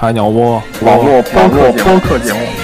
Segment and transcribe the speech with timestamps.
[0.00, 2.59] 海鸟窝网络播客播客节目。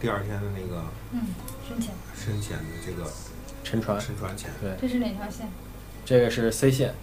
[0.00, 1.20] 第二天的那个嗯，
[1.68, 1.94] 深浅。
[2.16, 3.08] 深浅的这个
[3.62, 4.50] 沉船，沉船浅。
[4.80, 5.46] 这是哪条线？
[6.04, 6.94] 这个是 C 线，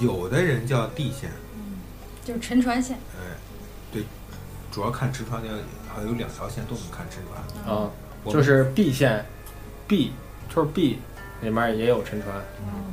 [0.00, 1.78] 有的人叫 D 线，嗯
[2.24, 2.96] 就是沉船线。
[3.16, 3.36] 哎，
[3.90, 4.04] 对，
[4.70, 5.48] 主要看沉船的，
[5.88, 7.74] 好像有两条线都能看沉船。
[7.76, 7.90] 啊，
[8.26, 9.24] 就是 B 线
[9.86, 10.12] ，B
[10.54, 10.98] 就是 B
[11.40, 12.36] 里面也有沉船，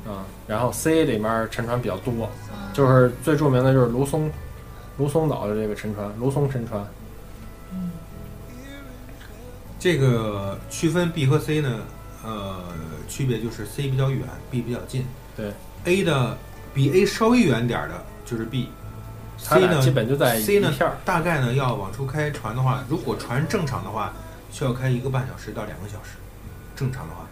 [0.07, 2.29] 啊，然后 C 里面沉船比较多，
[2.73, 4.31] 就是最著名的就是卢松，
[4.97, 6.85] 卢松岛的这个沉船，卢松沉船，
[9.85, 11.79] 这个区分 B 和 C 呢，
[12.23, 12.57] 呃，
[13.07, 15.05] 区别就是 C 比较远，B 比较近。
[15.37, 16.35] 对，A 的
[16.73, 17.93] 比 A 稍微远点儿的
[18.25, 18.71] 就是 B。
[19.47, 20.73] 它 C 呢，基本就在 C 呢，
[21.05, 24.11] 大概呢要往出开船的话，如果船正常的话，
[24.51, 26.17] 需要开一个半小时到两个小时。
[26.75, 27.27] 正常的话，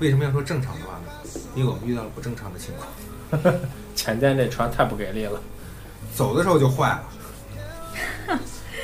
[0.00, 1.40] 为什么要说正常的话呢？
[1.54, 3.54] 因为我们遇到了不正常的情况，
[3.96, 5.40] 前天那船太不给力了，
[6.14, 8.36] 走的时候就坏了，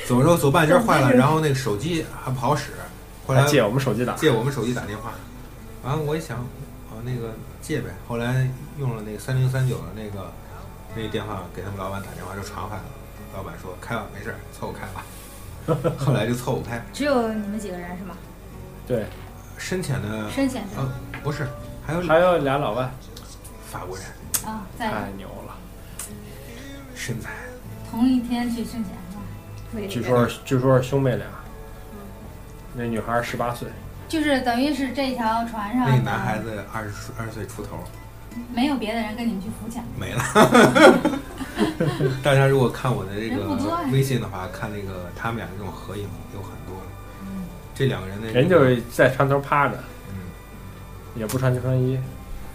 [0.07, 2.71] 走的时候走半截儿坏了，然后那个手机还不好使，
[3.27, 5.11] 后来借我们手机打，借我们手机打电话，
[5.83, 8.49] 完了我一想，啊那个借呗，后来
[8.79, 10.31] 用了那个三零三九的那个
[10.95, 12.89] 那个电话给他们老板打电话，就传回来了，
[13.35, 16.81] 老板说开吧，没事儿，凑合开吧，后来就凑合开。
[16.93, 18.15] 只有你们几个人是吗？
[18.87, 19.05] 对，
[19.57, 20.77] 深浅的深浅的。
[20.77, 20.89] 呃
[21.23, 21.45] 不是，
[21.85, 22.89] 还有还有俩老外，
[23.69, 24.05] 法国人，
[24.45, 25.55] 啊，在太牛了，
[26.95, 27.31] 身材。
[27.91, 29.87] 同一天去深浅是吧？
[29.89, 31.27] 据说是据说是兄妹俩，
[32.77, 33.67] 那女孩十八岁，
[34.07, 37.79] 就是等于是这条船上那个男孩子二十出二十岁出头
[38.53, 40.21] 没有别的人跟你们去浮潜，没了。
[42.21, 46.77] 大家如果看我的这人不多呀个微信的话，看那个他们俩这种合影有很多。
[47.73, 49.75] 这两个人的人就是在船头趴着，
[50.09, 50.15] 嗯。
[51.15, 51.99] 也不穿救生衣，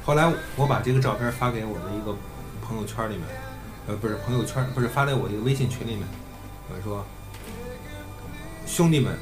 [0.05, 2.17] 后来我把这个照片发给我的一个
[2.65, 3.27] 朋友圈里面，
[3.89, 6.07] 呃，不是朋友圈，不是发在我一个微信群里面。
[6.69, 7.05] 我说，
[8.67, 9.13] 兄弟们，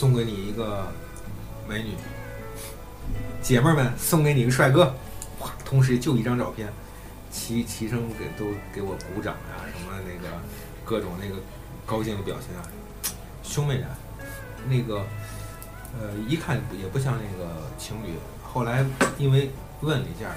[0.00, 0.90] 送给你一个
[1.68, 1.90] 美女，
[3.42, 4.94] 姐妹们送给你一个帅哥，
[5.40, 6.72] 哇，同时就一张照片，
[7.30, 10.34] 齐齐声给都给我鼓掌呀、什么那个
[10.86, 11.34] 各种那个
[11.84, 12.64] 高兴的表情啊，
[13.42, 13.88] 兄妹俩，
[14.70, 15.04] 那个
[16.00, 18.14] 呃，一看也不像那个情侣。
[18.42, 18.82] 后来
[19.18, 19.50] 因为
[19.82, 20.32] 问了一下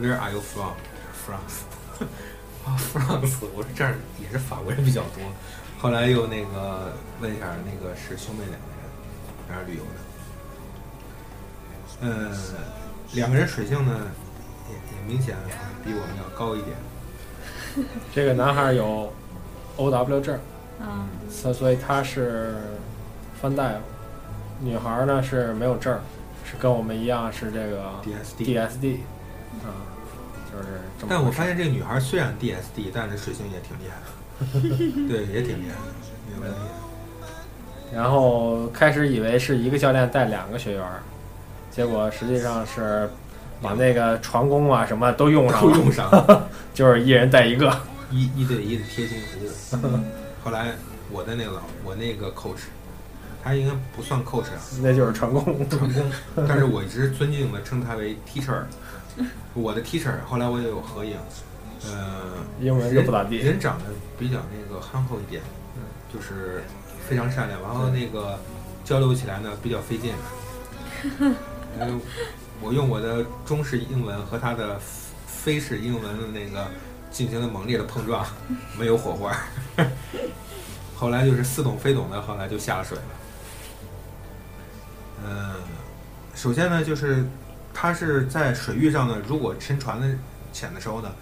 [0.00, 0.72] ，Where are you from?
[1.24, 1.62] France
[2.66, 3.46] 啊，France。
[3.54, 5.22] 我说这儿也是法国人比较多。
[5.78, 8.56] 后来又那个问一下，那个是兄妹俩，
[9.52, 9.90] 那儿旅游的。
[12.00, 12.32] 嗯，
[13.12, 14.00] 两个人水性呢，
[14.68, 15.36] 也也明显
[15.84, 16.76] 比我们要高一点。
[18.14, 19.12] 这个男孩有
[19.76, 20.38] O W 证，
[20.80, 22.56] 嗯，所所以他是
[23.40, 23.78] 翻大夫，
[24.60, 26.00] 女孩呢是没有证儿，
[26.44, 29.00] 是跟我们一样是这个 DSD D S D，
[29.62, 29.70] 啊，
[30.50, 31.08] 就是这么。
[31.08, 36.58] 但我发现这个女孩虽然 DSD，但是水性也挺厉害的， 对，也挺厉害的，没有问题。
[37.94, 41.02] 然后开始以为是一个教练带两个学员儿，
[41.70, 43.08] 结果实际上是
[43.60, 47.74] 把那个船工啊什么都用上了，都用上了， 就是一人带一个。
[48.10, 49.98] 一一对一的贴心服务。
[50.44, 50.72] 后来
[51.10, 52.64] 我的那个老我那个 coach，
[53.42, 55.44] 他应该不算 coach 啊，那就是船工。
[55.68, 56.10] 船工，
[56.48, 58.62] 但是我一直尊敬的称他为 teacher。
[59.54, 61.16] 我的 teacher，后来我也有合影，
[61.86, 62.20] 呃，
[62.60, 63.84] 英文就不咋地人人长得
[64.18, 65.42] 比较那个憨厚一点，
[65.76, 66.62] 嗯，就是
[67.12, 68.38] 非常善良，然后那个
[68.82, 70.14] 交流起来呢比较费劲。
[71.78, 72.00] 嗯，
[72.62, 74.80] 我用我的中式英文和他的
[75.26, 76.66] 非式英文的那个
[77.10, 78.26] 进行了猛烈的碰撞，
[78.80, 79.36] 没有火花。
[80.96, 83.04] 后来就是似懂非懂的，后来就下了水了。
[85.26, 85.54] 嗯，
[86.34, 87.26] 首先呢，就是
[87.74, 90.08] 它是在水域上呢，如果沉船的
[90.50, 91.12] 潜的时候呢，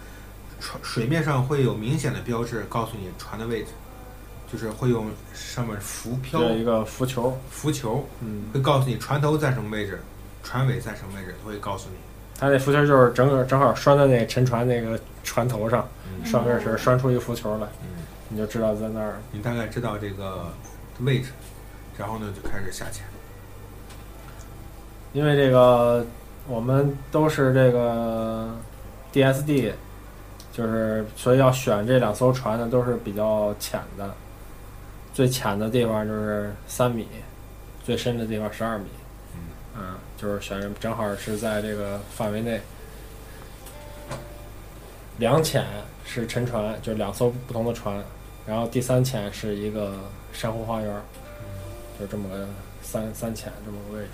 [0.57, 3.71] 船水面上会有明显的标志告诉你船的位置，
[4.51, 10.01] 就是会用上面浮漂有一个浮球，浮球嗯，会告诉你船头在什么位置，
[10.43, 11.95] 船尾在什么位置，它会告诉你。
[12.37, 19.21] 它那浮球就是整个正好拴在那沉船那个船头上，嗯拴根绳拴出一个浮球来，嗯，你就知道在那儿。
[19.31, 20.47] 你大概知道这个
[20.99, 21.29] 位置，
[21.97, 23.05] 然后呢就开始下潜。
[25.13, 26.05] 因为这个
[26.47, 28.49] 我们都是这个
[29.13, 29.73] DSD，
[30.51, 34.13] 就是所以要选这两艘船呢都是比较浅的，
[35.21, 37.05] 最浅的地方就是三米，
[37.85, 38.85] 最深的地方十二米。
[39.77, 42.59] 嗯，就是选正好是在这个范围内。
[45.19, 45.63] 两浅
[46.03, 48.03] 是沉船，就是两艘不同的船，
[48.47, 49.93] 然后第三浅是一个
[50.33, 50.91] 珊瑚花园，
[51.99, 52.47] 就这么个
[52.81, 54.13] 三三浅这么个位置。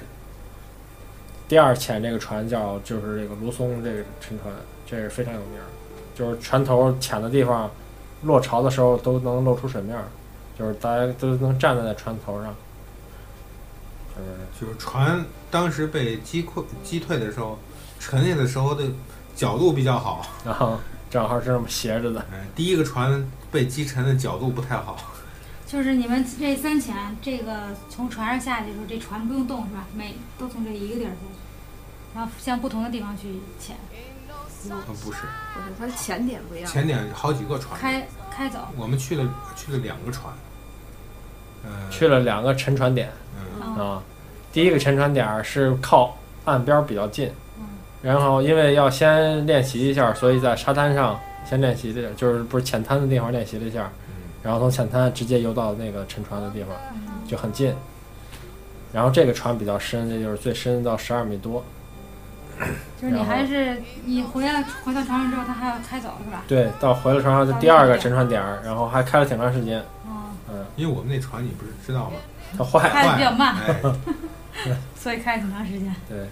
[1.47, 4.53] 第二浅这个船叫就是这个卢松这个沉船，
[4.85, 5.71] 这是非常有名儿，
[6.13, 7.71] 就是船头浅的地方，
[8.23, 10.03] 落潮的时候都能露出水面儿，
[10.57, 12.55] 就是大家都能站在那船头上，
[14.15, 17.59] 就是就是船当时被击溃击退的时候，
[17.99, 18.83] 沉下的时候的
[19.35, 20.25] 角度比较好。
[20.43, 24.97] 然后正好是这么斜着的，哎，第一个船被击沉的角度不太好。
[25.65, 29.85] 就是你们这三潜，这个从船上下去的时候，这船不用动是吧？
[29.95, 33.75] 每都从这一个地儿下去，然后向不同的地方去潜，
[34.75, 35.21] 呃，不是，
[35.53, 36.71] 不是，它的潜点不一样。
[36.71, 38.59] 前点好几个船，开开走。
[38.77, 39.23] 我们去了
[39.55, 40.33] 去了两个船。
[41.63, 43.09] 呃，去了两个沉船点
[43.77, 44.01] 嗯。
[44.53, 46.15] 第一个沉船点是靠
[46.45, 47.65] 岸边儿比较近，嗯
[48.01, 54.13] 然后因为要先练习一下，所以在沙滩上先练习了，就是不是浅滩的地方练习了一下，嗯
[54.43, 57.73] 然后从浅滩直接游到那个沉船的地方，嗯就很近。
[58.93, 61.63] 然后这个船比较深，这就是最深到十二米多。
[63.01, 66.43] 就是你还是你回来回到船上之后，他还要开走是吧？
[66.47, 69.83] 对，到回了船上的第二个沉船点儿，然后还开了挺长时间。
[70.07, 72.17] 嗯，嗯，因为我们那船你不是知道吗？
[72.57, 73.81] 它坏，开的比较慢，哎，
[74.95, 75.93] 所以开了挺长时间。
[76.07, 76.27] 对，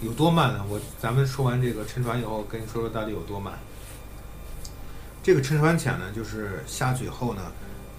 [0.00, 0.64] 有多慢呢？
[0.68, 3.54] 我咱们说完这个沉船以后，跟你说说到底有多慢。
[5.22, 7.42] 这个沉船潜呢，就是下去以后呢，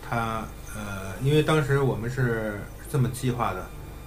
[0.07, 0.43] 它
[0.75, 2.59] 呃，因为当时我们是
[2.91, 3.65] 这么计划的，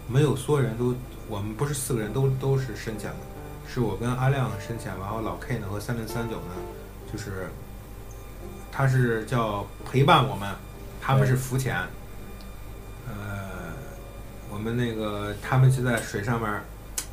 [0.09, 0.95] 没有所有人都，
[1.29, 3.17] 我们不是四个人都都是深潜的，
[3.67, 6.55] 是我跟阿亮深潜，然后老 K 呢和三零三九呢，
[7.13, 7.49] 就是
[8.71, 10.55] 他是叫陪伴我们，
[11.01, 11.77] 他们是浮潜，
[13.09, 13.73] 呃，
[14.51, 16.63] 我们那个他们就在水上面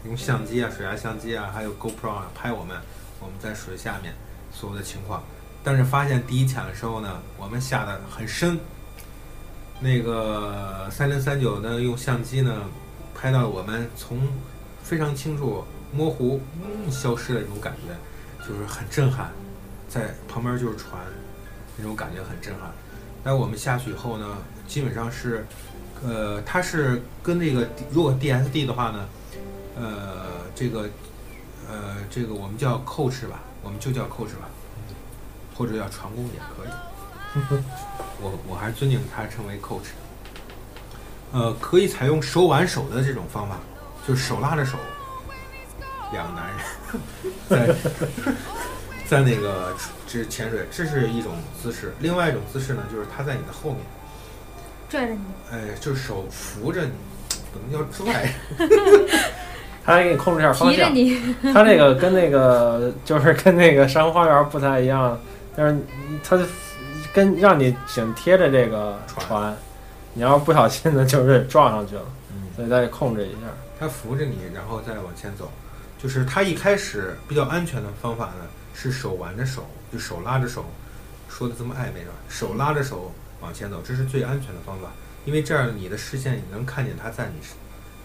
[0.06, 2.78] 用相机啊、水下相机啊，还有 GoPro 啊拍我们，
[3.20, 4.14] 我们在水下面
[4.52, 5.24] 所有的情况。
[5.64, 8.60] 但是发现第一潜的时候呢，我们下的很深。
[9.80, 12.64] 那个三零三九呢，用相机呢
[13.16, 14.28] 拍到我们从
[14.84, 19.30] 非常清楚、模糊、嗯、消失的这种感觉，就是很震撼。
[19.90, 21.02] 在旁边就是船，
[21.78, 22.72] 那种感觉很震撼。
[23.24, 25.46] 但我们下去以后呢，基本上是，
[26.04, 29.06] 呃，它是跟那个如果 DSD 的话呢，
[29.76, 30.90] 呃，这个，
[31.70, 34.50] 呃，这个我们叫 coach 吧，我们就叫 coach 吧，
[35.54, 36.70] 或者叫船工也可以。
[38.22, 39.92] 我我还是尊敬他称为 coach。
[41.34, 43.58] 呃，可以采用手挽手的这种方法，
[44.08, 44.78] 就是手拉着手，
[46.12, 46.58] 两个男人
[47.50, 47.76] 在
[49.08, 49.76] 在那个
[50.08, 51.94] 这潜水，这是一种姿势。
[52.00, 53.80] 另外一种姿势呢，就是他在你的后面，
[54.90, 55.20] 拽着你，
[55.52, 56.92] 哎，就是手扶着你，
[57.52, 58.34] 不能叫拽。
[59.84, 60.94] 他还给你控制一下方向。
[60.94, 65.20] 提着你，它这个跟那个就是跟那个珊瑚花园不太一样，
[65.56, 65.78] 但是
[66.24, 66.44] 他就
[67.12, 69.58] 跟让你紧贴着这个船船，
[70.14, 73.48] 你要不小心的就是撞上去了，嗯，所以再控制一下。
[73.80, 75.52] 他扶着你，然后再往前走。
[76.02, 80.66] 就是他一开始比较安全的方法呢，是手挽着手，就手拉着手，
[81.30, 82.14] 说的这么暧昧是吧？
[82.28, 84.92] 手拉着手往前走，这是最安全的方法，
[85.26, 87.56] 因为这样你的视线你能看见他在你身，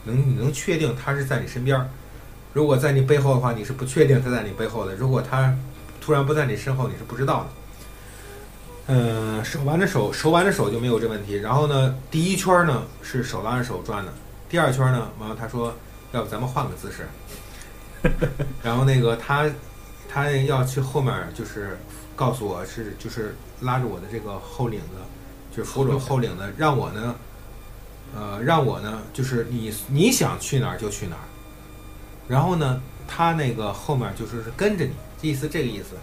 [0.05, 1.89] 能你能确定他是在你身边儿。
[2.53, 4.95] 如果在你背后的话，你是不确定他在你背后的。
[4.95, 5.55] 如果他
[6.01, 7.49] 突然不在你身后，你是不知道的。
[8.89, 11.35] 嗯，手挽着手，手挽着手就没有这问题。
[11.35, 14.13] 然后呢，第一圈呢是手拉着手转的，
[14.49, 15.75] 第二圈呢，完了他说，
[16.13, 17.09] 要不咱们换个姿势。
[18.63, 19.51] 然后那个他
[20.09, 21.79] 他要去后面，就是
[22.15, 24.97] 告诉我是就是拉着我的这个后领子，
[25.51, 27.15] 就是扶着后领子，让我呢，
[28.15, 31.27] 呃，让我呢，就是你你想去哪儿就去哪儿。
[32.29, 35.97] 然后呢，他那个后面就是是跟着你，意思这个意思。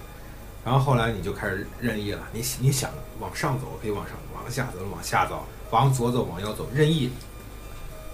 [0.63, 7.09] 然后后来你就开始任意了，你你想往上走可以往上，往下走往下走，往左走往右走，任意，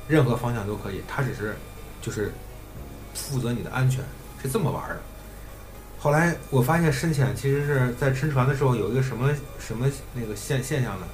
[0.08, 1.04] 任何方向都可以。
[1.08, 1.56] 他只是
[2.02, 2.34] 就是
[3.14, 4.04] 负责你的安全，
[4.42, 5.00] 是这么玩的。
[6.00, 11.06] 后来我发现深潜其实是在沉船的时候有一个什么什么那个现现象呢？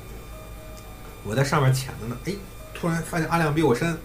[1.24, 2.34] 我在上面潜着呢，哎，
[2.74, 3.98] 突然发现阿亮比我深，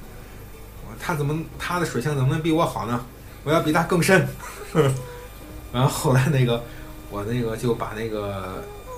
[0.86, 3.04] 我他怎么他的水性怎么能比我好呢？
[3.44, 4.26] 我要比他更深。
[5.70, 6.64] 然后后来那个
[7.10, 8.92] 我那个就把那个呃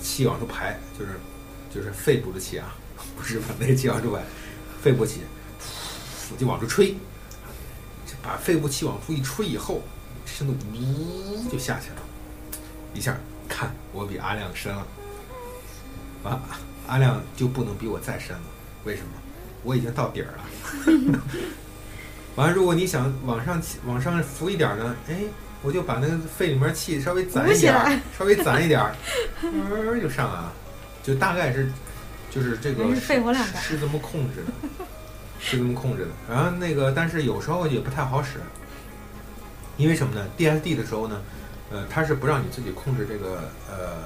[0.00, 1.12] 气往出排，就是
[1.74, 2.74] 就是肺部的气啊，
[3.16, 4.22] 不是把那个气往出排，
[4.82, 5.22] 肺部气，
[6.30, 6.94] 我就往出吹，
[8.22, 9.82] 把肺部气往出一吹以后，
[10.24, 11.96] 深度呜就下去了，
[12.94, 13.16] 一下
[13.48, 14.86] 看我比阿亮深了，
[16.22, 16.40] 完
[16.86, 18.42] 阿亮就不能比我再深了，
[18.84, 19.08] 为什么？
[19.64, 21.20] 我已经到底儿了。
[22.34, 25.18] 完了，如果你想往上起往上浮一点儿呢，哎，
[25.62, 28.96] 我就把那个肺里面气稍微攒一点儿，稍微攒一点儿，
[29.42, 30.52] 呃就上来了，
[31.02, 31.70] 就大概是
[32.30, 34.52] 就是这个是肺活量是这么控制的，
[35.42, 36.10] 是这么控制的。
[36.32, 38.38] 然后那个，但是有时候也不太好使，
[39.76, 41.20] 因为什么呢？DSD 的时候呢，
[41.70, 44.04] 呃，它是不让你自己控制这个呃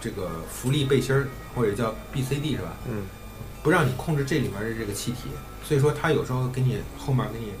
[0.00, 2.72] 这个浮力背心儿或者叫 BCD 是吧？
[2.88, 3.02] 嗯，
[3.62, 5.30] 不让你控制这里面的这个气体，
[5.64, 7.52] 所以说它有时候给你后面给你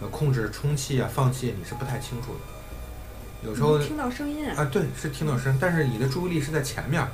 [0.00, 2.38] 呃控制充气啊放气，你是不太清楚的。
[3.44, 7.04] 有时候听到声音啊，啊，对，是听到声，但是你的注意力是在前面，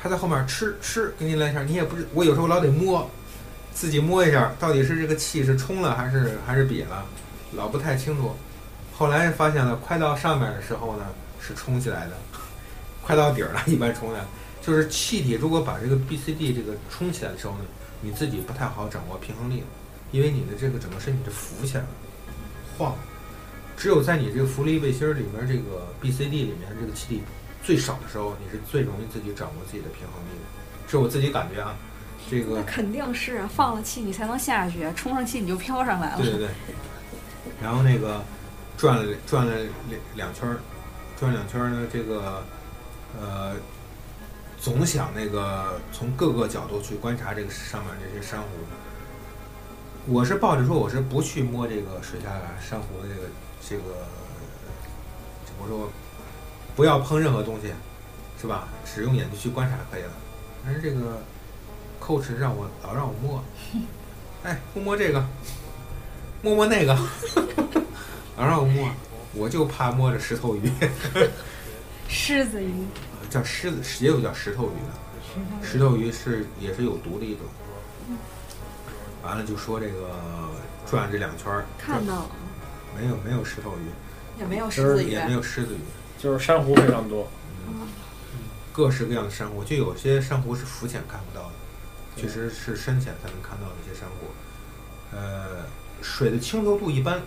[0.00, 3.08] 他在后面吃吃给你来一下，你也不是，我有时候老得摸，
[3.74, 7.04] 自己摸一下，到底是这个气是冲了还是还是瘪了，
[7.52, 8.34] 老不太清楚。
[8.92, 11.06] 后来发现了，快到上面的时候呢
[11.40, 12.12] 是冲起来的，
[13.02, 14.26] 快到底儿了，一般冲的，
[14.60, 17.60] 就是气体如果把这个 BCD 这个冲起来的时候呢，
[18.02, 19.62] 你自己不太好掌握平衡力，
[20.12, 21.88] 因为你的这个整个身体是浮起来了，
[22.76, 22.94] 晃。
[23.76, 27.22] 只有在你这个浮力背心儿里面这个 BCD 里面这个气体
[27.64, 31.74] 最少的时候，你是最容易自己掌握自己的平衡力的，是我自己感觉啊。
[32.30, 36.16] 这个那肯定是啊，放了气你才能下去，充上气你就飘上来了。
[36.18, 36.48] 对对对。
[37.60, 38.22] 然后那个
[38.76, 39.52] 转了转了
[39.88, 40.60] 两两圈儿，
[41.18, 42.44] 转两圈儿呢，这个
[43.20, 43.56] 呃，
[44.60, 48.46] 总想那个从各个角度去观察这个上面这些珊瑚。
[50.06, 53.28] 我是抱着说我是不去摸这个水下珊瑚的这个
[53.68, 54.06] 这个，
[55.60, 55.90] 我说
[56.74, 57.72] 不要碰任何东西，
[58.40, 58.68] 是吧？
[58.84, 60.12] 只用眼睛去观察可以了。
[60.64, 61.20] 但是这个
[62.10, 63.44] coach 让我老让我摸，
[64.42, 65.24] 哎，摸摸这个，
[66.42, 66.92] 摸摸那个，
[68.36, 68.90] 老让我摸，
[69.32, 70.68] 我就怕摸着石头鱼，
[72.08, 72.84] 狮子鱼，
[73.30, 77.46] 叫狮子，也有叫石头鱼的，石头鱼是也是有毒的一种。
[79.22, 80.10] 完了就说这个
[80.90, 82.30] 转这两圈儿，看到了，
[82.98, 85.78] 没有没有石头鱼，也没有狮子鱼也，没有狮子鱼，
[86.20, 87.28] 就是珊瑚非常多，
[88.72, 91.52] 各式各样的珊瑚，就有些珊瑚是浮潜看不到的，
[92.16, 95.16] 确实是深潜才能看到的一些珊瑚。
[95.16, 95.64] 呃，
[96.02, 97.18] 水的清澈度一般，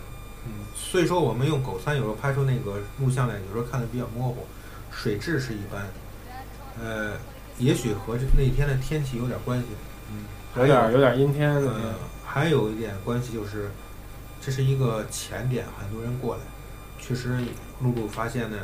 [0.46, 4.46] 嗯，所以说我们用狗三有时候拍出那个录像来，有时候看的比较模糊，
[4.92, 5.88] 水质是一般。
[6.82, 7.18] 呃，
[7.60, 9.68] 也许和这那天的天气有点关系，
[10.12, 10.24] 嗯，
[10.58, 11.94] 有点有点阴天的呃，
[12.26, 13.70] 还有一点关系就是，
[14.42, 16.42] 这是一个浅点，很多人过来，
[17.00, 17.38] 确实
[17.82, 18.58] 陆路发现呢，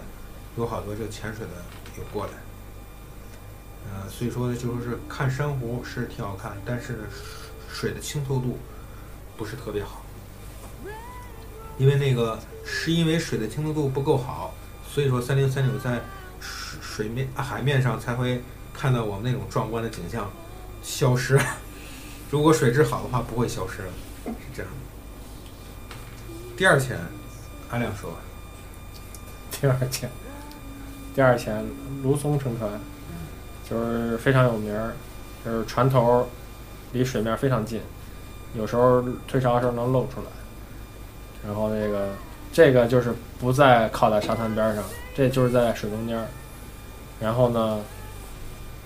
[0.58, 1.52] 有好多这个潜水的
[1.98, 2.32] 有过来。
[3.86, 7.04] 呃，所以说呢，就是看珊瑚是挺好看，但是呢，
[7.72, 8.58] 水的清透度
[9.38, 10.04] 不是特别好，
[11.78, 14.54] 因为那个是因为水的清透度不够好，
[14.88, 16.02] 所以说三零三九在
[16.40, 18.44] 水水面海面上才会
[18.74, 20.30] 看到我们那种壮观的景象
[20.84, 21.40] 消失。
[22.30, 23.78] 如果水质好的话，不会消失，
[24.26, 24.78] 是这样的。
[26.56, 27.00] 第二潜，
[27.70, 28.14] 阿亮说，
[29.50, 30.12] 第二潜，
[31.16, 31.66] 第二潜
[32.04, 32.70] 卢松乘船，
[33.70, 34.94] 就是非常有名儿，
[35.46, 36.28] 就是船头
[36.92, 37.80] 离水面非常近，
[38.56, 40.28] 有时候退潮的时候能露出来。
[41.46, 42.10] 然后那个
[42.52, 44.84] 这个就是不在靠在沙滩边上，
[45.16, 46.20] 这就是在水中间。
[47.22, 47.80] 然后呢，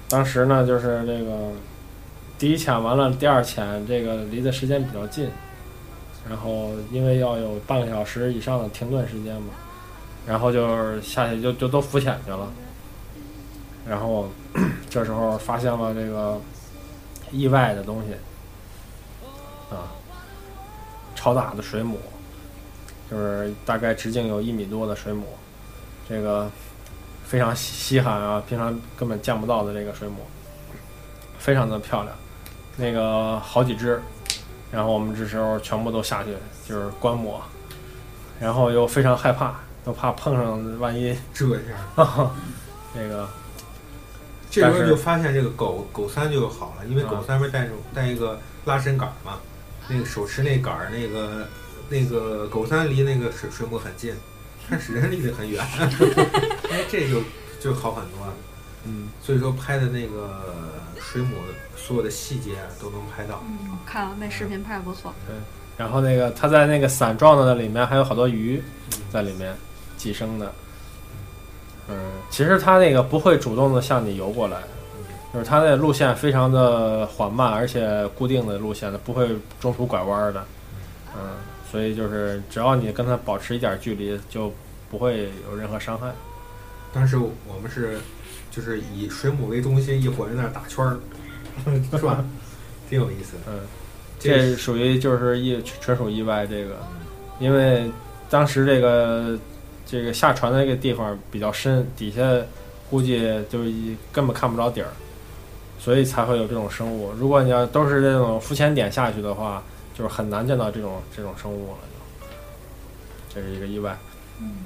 [0.10, 1.52] 当时呢就是这个
[2.38, 5.30] 第一潜完了，第二潜这个离的时间比较近，
[6.30, 9.54] 然后因为要有半个小时以上的停顿时间嘛，
[10.28, 12.52] 然后就是下去就就都浮潜去了。
[13.88, 14.30] 然后
[14.90, 16.40] 这时候发现了这个
[17.32, 18.14] 意外的东西，
[19.74, 19.90] 啊，
[21.16, 22.00] 超大的水母，
[23.10, 25.26] 就是大概直径有一米多的水母，
[26.08, 26.50] 这个
[27.26, 30.18] 非常稀稀罕啊，平常根本见不到的这个水母，
[31.40, 32.16] 非常的漂亮，
[32.78, 34.00] 那个好几只，
[34.72, 36.36] 然后我们这时候全部都下去
[36.68, 37.42] 就是观摩，
[38.40, 42.32] 然后又非常害怕，都怕碰上万一 这样，
[42.94, 43.28] 那个
[44.62, 49.40] 这时候就发现这个狗狗三就好了，因为狗啊三不是带着带一个拉伸杆儿嘛，
[49.90, 51.48] 那个手持那杆儿那个
[51.90, 54.14] 那个狗三离那个水水母很近，
[54.70, 55.66] 但是人离得很远，
[56.70, 57.24] 哎，这就
[57.60, 58.34] 就好很多了。
[58.86, 60.44] 嗯，所以说拍的那个
[61.00, 61.38] 水母
[61.76, 63.44] 所有的细节啊都能拍到。
[63.48, 65.36] 嗯看了那视频拍的不错，对
[65.78, 68.62] 然后那个它在那个伞状的里面还有好多鱼
[69.12, 69.56] 在里面
[69.98, 70.54] 寄生的。
[71.90, 71.96] 嗯，
[72.30, 74.58] 其实它那个不会主动的向你游过来，
[75.34, 80.46] 就是它那路线非常的缓慢，而且固定的路线的，不会中途拐弯的。
[81.16, 81.22] 嗯，
[81.70, 84.52] 所以就是只要你跟它保持一点距离，就
[84.90, 86.08] 不会有任何伤害。
[86.94, 88.00] 当时我们是
[88.50, 90.98] 就是以水母为中心，一伙人在那打圈儿，
[91.92, 92.24] 是吧？
[92.90, 93.40] 挺有意思的。
[93.48, 93.60] 嗯，
[94.20, 96.76] 这这属于就是意纯属意外，这个，
[97.40, 97.92] 因为
[98.30, 99.38] 当时这个
[99.86, 102.22] 这个下船的那个地方比较深，底下
[102.90, 104.88] 估计就一根本看不着底儿，
[105.80, 107.12] 所以才会有这种生物。
[107.14, 109.64] 如果你要都是这种浮潜点下去的话，
[109.94, 111.78] 就是很难见到这种这种生物了
[113.30, 113.36] 就。
[113.36, 113.98] 这是一个意外。
[114.40, 114.58] 嗯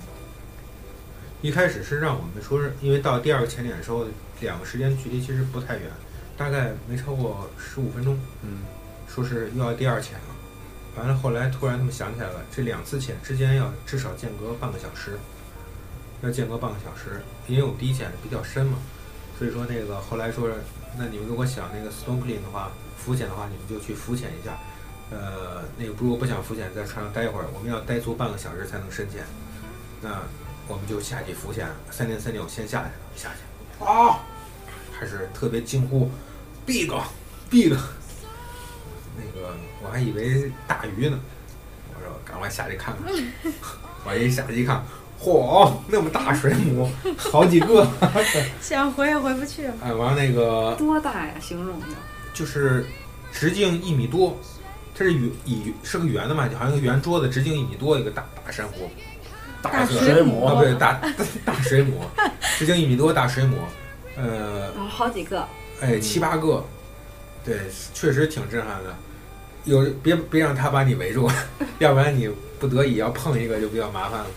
[1.40, 4.06] 一开始是让我们说是因为到第二个潜点的时候，
[4.42, 5.84] 两个时间距离其实不太远，
[6.36, 8.18] 大概没超过十五分钟。
[8.42, 8.62] 嗯，
[9.08, 10.37] 说是又要第二潜了。
[10.98, 15.18] 完了，后来突然他们想起来了，这两次潜之间要至少间隔半个小时，
[16.22, 18.80] 要间隔半个小时，因为我们第一潜比较深嘛，
[19.38, 20.50] 所以说那个后来说，
[20.98, 24.58] 那你们如果想那个 snorkeling 的话，浮潜的话，你们就去浮潜一下。
[25.10, 29.24] 呃，那个如果不想浮潜，在船上待一会儿，我们要待足半个小时才能深潜。
[30.02, 30.22] 那
[30.68, 34.20] 我们就下去浮潜，三零三六先下去了，下去啊，
[34.92, 36.12] 还是特别惊呼
[36.66, 36.90] ，big
[37.50, 37.74] big，
[39.18, 41.20] 那个我还以为大鱼呢，
[41.96, 43.14] 我说赶快下去看看，
[44.06, 44.84] 我一下去一看，
[45.20, 47.88] 嚯，那么大水母，好几个，
[48.62, 49.74] 想回也回不去了。
[49.84, 51.34] 哎，完了那个多大呀？
[51.42, 51.98] 形容一下。
[52.34, 52.86] 就是
[53.32, 54.38] 直径一米多，
[54.94, 58.90] 它是圆以是个圆的嘛，就好像个圆桌子，直径一米多一个大大珊瑚，
[59.62, 61.10] 大水母啊，不对，大大
[61.44, 62.04] 大水母，
[62.58, 63.58] 直径一米多大水母，
[64.16, 65.48] 呃，好几个，
[65.82, 66.64] 哎，七八个，
[67.44, 67.60] 对，
[67.94, 68.96] 确实挺震撼的。
[69.68, 71.30] 有别别让他把你围住，
[71.80, 74.28] 要不然你不得已要碰一个就比较麻烦了。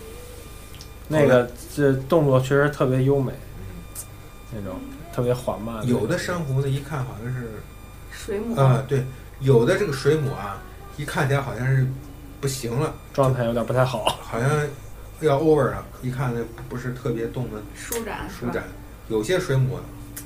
[1.07, 4.05] 那个这动作确实特别优美，嗯，
[4.53, 4.79] 那种
[5.13, 5.85] 特别缓慢。
[5.87, 7.49] 有的珊瑚呢，一看好像是
[8.11, 9.05] 水母啊、对，
[9.39, 10.61] 有的这个水母啊，
[10.97, 11.87] 一看起来好像是
[12.39, 14.03] 不行了，状态有点不太好。
[14.21, 14.49] 好像
[15.21, 18.63] 要 over 了，一看那不是特别动的舒展舒展。
[19.09, 19.79] 有些水母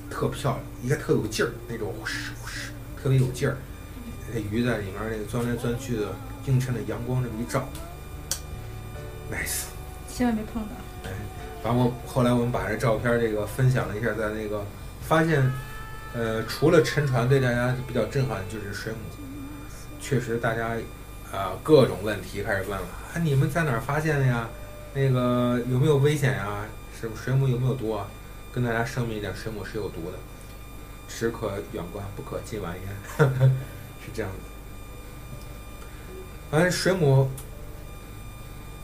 [0.10, 3.58] 特漂亮，一看特有劲儿，那种呼哧呼哧，特别有劲儿。
[4.34, 6.08] 那鱼在里面那个钻来钻去的，
[6.46, 7.68] 映衬着阳光这么一照
[9.32, 9.66] ，nice。
[10.10, 10.70] 千万别碰到。
[11.04, 11.12] 哎，
[11.62, 14.66] 把我后来我们把这照片这个分享了一下，在那个
[15.02, 15.52] 发现，
[16.14, 18.98] 呃，除了沉船对大家比较震撼，就是水母，
[20.00, 20.70] 确实大家
[21.32, 24.48] 啊、各种问题开始问了啊，你们在哪儿发现的呀？
[24.94, 26.66] 那个有没有危险呀？
[27.00, 28.08] 是不水母有没有毒啊？
[28.54, 30.18] 跟大家声明一点，水母是有毒的，
[31.10, 33.52] 只可远观，不可近玩焉，
[34.06, 34.38] 是这样的。
[36.52, 37.30] 反正水母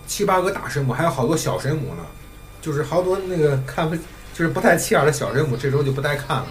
[0.07, 2.03] 七八个大水母，还有好多小水母呢，
[2.61, 6.47] 就是好多那个看不就是不太起眼的小水母，这时候就不带看了，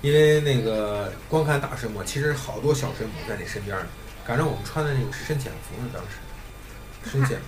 [0.00, 3.86] 因为那个光看大水母，其实好多小水母在你身边呢。
[4.26, 7.38] 赶上我们穿的那个深潜服呢，当时深潜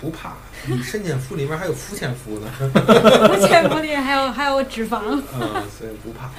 [0.00, 0.34] 不怕，
[0.66, 2.48] 你深潜服里面还有浮潜服呢，
[3.26, 5.00] 浮潜服里还有还有脂肪。
[5.34, 6.30] 嗯，所以不怕。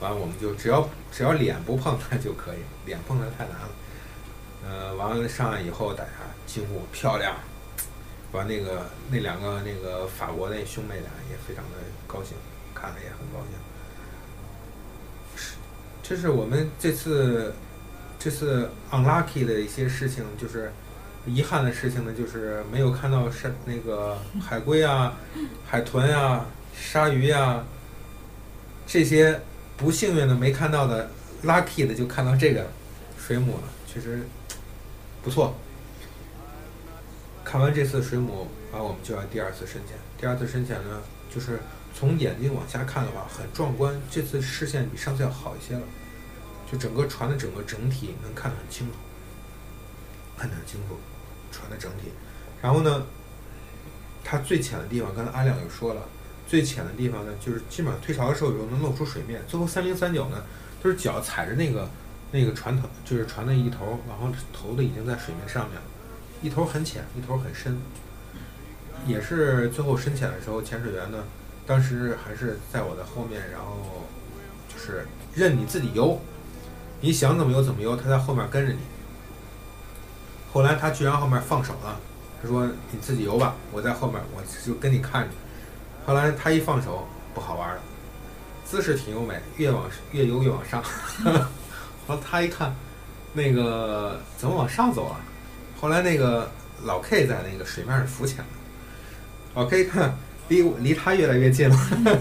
[0.00, 3.68] 完了我们就只要只要脸不碰它就可以，脸碰它太难了。
[4.64, 6.10] 呃，完了上来以后，大家
[6.46, 7.36] 惊呼漂亮。
[8.32, 12.34] 完那个那两个那个法国那兄妹俩也非常的高兴，
[12.74, 13.58] 看了也很高兴。
[15.36, 15.56] 是，
[16.02, 17.52] 这是我们这次
[18.18, 20.72] 这次 unlucky 的一些事情，就是
[21.26, 25.12] 遗憾的事情呢，就是没有看到山那个海龟啊、
[25.68, 27.62] 海豚呀、鲨鱼呀
[28.86, 29.38] 这些
[29.82, 31.10] 不幸运的没看到的
[31.42, 32.70] ，lucky 的就看到这个
[33.18, 34.22] 水母了，确实
[35.24, 35.56] 不错。
[37.44, 39.98] 看完这次水母，然后我们就要第二次深潜。
[40.16, 41.02] 第二次深潜呢，
[41.34, 41.58] 就是
[41.92, 44.00] 从眼睛往下看的话，很壮观。
[44.08, 45.82] 这次视线比上次要好一些了，
[46.70, 48.92] 就整个船的整个整体能看得很清楚，
[50.38, 50.96] 看得很清楚
[51.50, 52.12] 船的整体。
[52.62, 53.04] 然后呢，
[54.22, 56.02] 它最浅的地方，刚才阿亮也说了，
[56.52, 59.40] 最浅的地方呢，就是基本上退潮的时候有时候能露出水面。
[59.48, 60.44] 最后三零三九呢，
[60.82, 61.88] 都是脚踩着那个
[62.30, 65.82] 那个船头，就是船的一头，然后头的已经在水面上面了。
[66.42, 67.78] 一头很浅，一头很深，
[69.06, 71.24] 也是最后深潜的时候，潜水员呢，
[71.66, 74.06] 当时还是在我的后面，然后
[74.68, 76.20] 就是任你自己游，
[77.00, 78.78] 你想怎么游怎么游，他在后面跟着你。
[80.52, 81.98] 后来他居然后面放手了，
[82.42, 85.30] 他说你自己游吧，我在后面，我就跟你看着。
[86.06, 87.80] 后来他一放手，不好玩了，
[88.64, 90.82] 姿势挺优美，越往越游越往上。
[91.24, 91.34] 然
[92.08, 92.74] 后他一看，
[93.32, 95.20] 那个怎么往上走啊？
[95.80, 96.50] 后来那个
[96.84, 98.44] 老 K 在那个水面上浮潜了，
[99.54, 100.16] 老 K 看
[100.48, 101.76] 离离他越来越近了，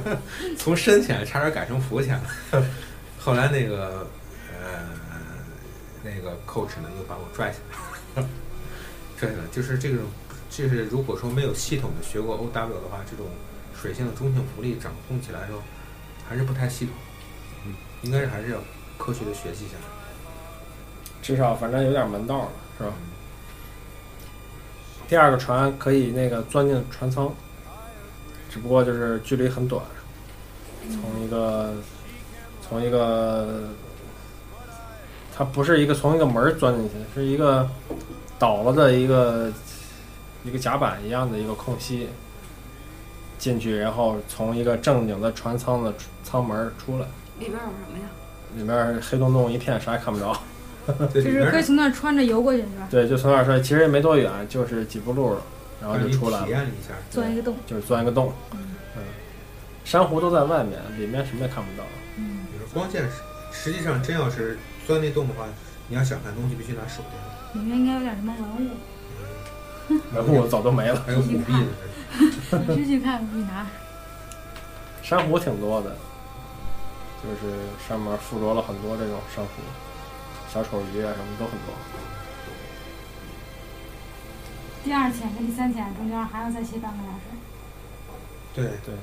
[0.58, 2.66] 从深潜差点改成浮潜了。
[3.20, 4.08] 后来那个
[4.52, 4.90] 呃
[6.04, 7.58] 那个 coach 呢又把我拽下
[8.16, 8.28] 来，
[9.18, 10.00] 拽下来就是这种，
[10.50, 13.28] 就是如果说没有系统的学过 OW 的话，这种
[13.82, 15.60] 水性的中性浮力掌控起来说
[16.30, 16.94] 还是不太系统，
[17.66, 18.58] 嗯，应该是还是要
[18.98, 19.74] 科学的学习一下。
[21.22, 22.94] 至少反正有点门道了，是吧？
[25.08, 27.34] 第二个船可以那个钻进船舱，
[28.50, 29.84] 只不过就是距离很短，
[30.90, 31.74] 从一个
[32.62, 33.68] 从一个，
[35.36, 37.70] 它不是一个从一个门钻进去，是一个
[38.40, 39.52] 倒了的一个
[40.44, 42.08] 一个甲板一样的一个空隙
[43.42, 45.92] 进去，然后从一个正经的船舱的
[46.24, 47.06] 舱门儿出来，
[47.40, 48.06] 里边有什么呀？
[48.56, 50.40] 里面黑洞洞一片，啥也看不着。
[51.14, 52.88] 就是可以从那儿穿着游过去是吧？
[52.92, 55.36] 对，就从那儿穿，其实也没多远，就是几步路，
[55.82, 56.94] 然后就出来了，体验一下。
[57.10, 57.56] 钻一个洞。
[57.66, 58.32] 就是钻一个洞。
[58.52, 58.60] 嗯，
[59.84, 61.84] 珊瑚都在外面，里面什么也看不到。
[62.18, 63.10] 嗯，你说光线是，
[63.52, 65.46] 实际上真要是钻那洞的话，
[65.88, 67.64] 你要想看东西，必须拿手电。
[67.64, 68.70] 里面应该有点什么文物，
[70.14, 71.68] 文物早都没了，还有虎币呢。
[72.68, 73.66] 你去去看，你拿。
[75.02, 75.96] 珊瑚挺多的，
[77.24, 77.54] 就是
[77.88, 79.52] 上面附着了很多这种珊瑚，
[80.54, 81.74] 小丑鱼啊什么都很多。
[84.84, 87.38] 第二潜跟第三潜中间还要再歇半个小时。
[88.54, 88.96] 对，对，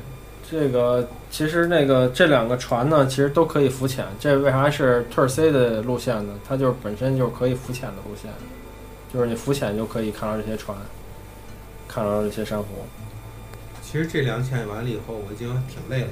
[0.51, 4.05] 这个其实那个这两个船呢，其实都可以浮潜。
[4.19, 6.35] 这为啥是 Tour C 的路线呢？
[6.47, 8.31] 它就是本身就是可以浮潜的路线，
[9.13, 10.77] 就是你浮潜就可以看到这些船，
[11.87, 12.67] 看到这些珊瑚。
[13.83, 16.11] 其实这两潜完了以后，我已经挺累了。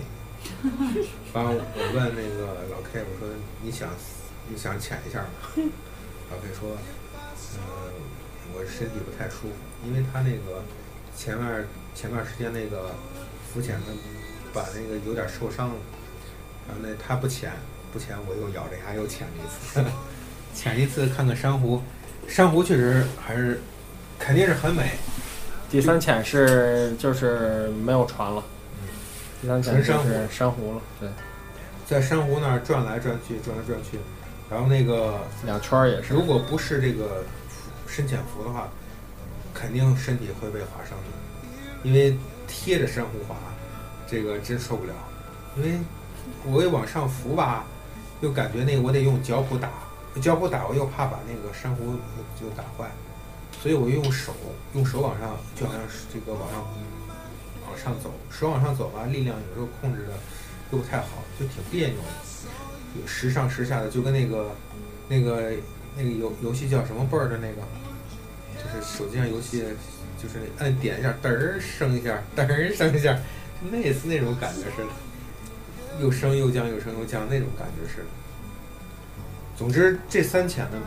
[1.32, 3.28] 完了，我问那个老 K，我说
[3.62, 3.88] 你想
[4.48, 5.28] 你想潜一下吗？
[6.30, 6.70] 老 K 说，
[7.56, 7.92] 呃，
[8.54, 9.54] 我身体不太舒服，
[9.86, 10.64] 因为他那个
[11.16, 12.94] 前面前段时间那个
[13.52, 13.86] 浮潜的
[14.54, 15.74] 把那个有点受伤了，
[16.66, 17.52] 然后那他不潜
[17.92, 19.84] 不潜，我又咬着牙又潜了一次，
[20.54, 21.82] 潜一次看看珊瑚，
[22.28, 23.60] 珊瑚确实还是
[24.18, 24.90] 肯定是很美，
[25.70, 28.42] 第三潜是就是没有船了，
[29.40, 31.08] 第三潜就是珊瑚了，对，
[31.86, 33.98] 在珊瑚那儿转来转去，转来转去，
[34.50, 36.12] 然后那个两圈儿也是。
[36.14, 37.24] 如果不是这个
[37.86, 38.68] 深潜服的话，
[39.54, 43.36] 肯定身体会被划伤的，因为贴着珊瑚划，
[44.06, 44.92] 这个真受不了。
[45.56, 45.78] 因为
[46.44, 47.64] 我一往上浮吧，
[48.20, 49.70] 又感觉那个我得用脚蹼打，
[50.20, 51.94] 胶布打我又怕把那个珊瑚
[52.40, 52.90] 就打坏，
[53.62, 54.34] 所以我用手
[54.74, 56.64] 用手往上，就好像这个往上
[57.68, 60.14] 往上走，手往上走吧，力量有时候控制的
[60.72, 64.50] 又不太好，就挺别扭的，有时上时下的，就跟那个
[65.08, 65.52] 那个
[65.96, 67.62] 那个游游戏叫什么 bird 那个，
[68.56, 69.64] 就是手机上游戏，
[70.22, 73.18] 就是按点一下，嘚儿升一下，嘚儿升一下，
[73.70, 78.06] 类似那种感觉似的，又升又降，又升又降那种感觉似的。
[79.56, 80.78] 总之，这三潜呢，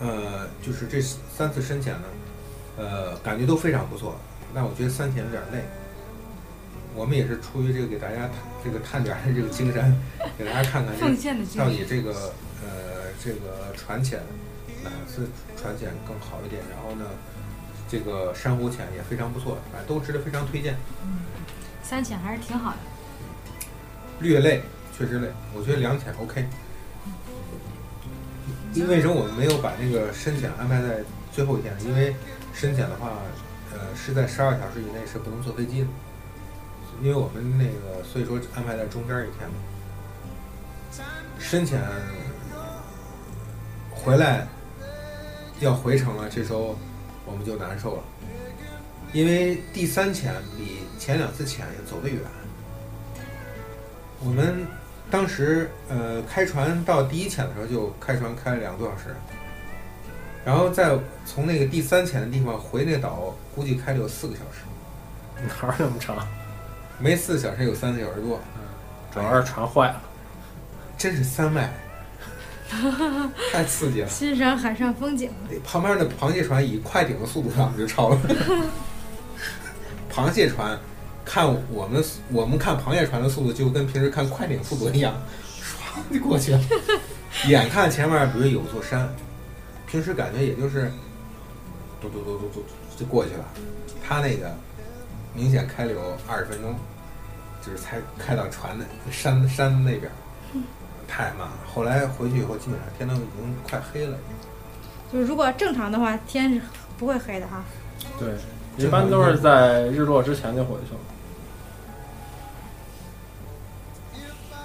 [0.00, 2.02] 呃，就是这三次深潜呢，
[2.76, 4.18] 呃，感觉都非常不错。
[4.52, 5.64] 但我觉得三潜有点累。
[6.96, 8.32] 我们也是出于这个给大家探
[8.64, 9.94] 这个探点儿的这个精神，
[10.38, 11.08] 给大家看看到。
[11.68, 12.12] 底这个
[12.62, 14.20] 呃这个船潜
[14.82, 16.62] 哪次船潜更好一点？
[16.70, 17.04] 然后呢，
[17.88, 20.76] 这个珊瑚潜也非常不错，反正都值得非常推荐。
[21.82, 22.78] 三潜还是挺好的。
[24.20, 24.62] 略累，
[24.96, 26.46] 确实累，我觉得两潜 OK。
[28.74, 30.98] 因为什么我们没有把那个深潜安排在
[31.32, 31.72] 最后一天？
[31.84, 32.14] 因为
[32.52, 33.12] 深潜的话，
[33.72, 35.86] 呃，是在十二小时以内是不能坐飞机的。
[37.02, 39.54] 因为我们那个，所以说安排在中间一天嘛。
[41.38, 41.80] 深潜
[43.90, 44.46] 回来
[45.60, 46.78] 要回程了，这时候
[47.26, 48.02] 我们就难受了，
[49.12, 52.20] 因为第三潜比前两次潜走得远。
[54.20, 54.66] 我们
[55.10, 59.14] 当时呃开船到第一潜的时候就开船开了两个多小时，
[60.44, 64.64] 然后再从那个第三潜的地方回那个岛，估计开了有四个小时，
[65.46, 66.16] 哪儿那么长？
[66.98, 68.40] 没四个小时有三个小时多，
[69.12, 70.00] 主要是船坏了。
[70.96, 71.72] 真是三麦，
[73.52, 74.08] 太刺激了。
[74.08, 75.30] 欣赏海上风景。
[75.64, 78.18] 旁边的螃蟹船以快艇的速度让我们就超了。
[80.10, 80.78] 螃蟹船
[81.24, 85.14] 看我们我们看螃蟹船的速度就跟平时看快艇速度一样，
[85.60, 86.60] 唰就过去了。
[87.48, 89.08] 眼看前面比如有座山，
[89.86, 90.90] 平时感觉也就是
[92.00, 92.64] 嘟嘟嘟嘟嘟
[92.96, 93.44] 就过去了。
[94.06, 94.54] 他那个
[95.34, 96.74] 明显开了有二十分钟，
[97.60, 100.14] 就是才开到船的山山那边儿，
[101.08, 101.52] 太慢了。
[101.66, 104.16] 后来回去以后，基本上天都已经快黑了。
[105.12, 106.60] 就是如果正常的话，天是
[106.98, 107.64] 不会黑的哈。
[108.18, 108.34] 对，
[108.76, 111.00] 一般都是在日落之前就回去了。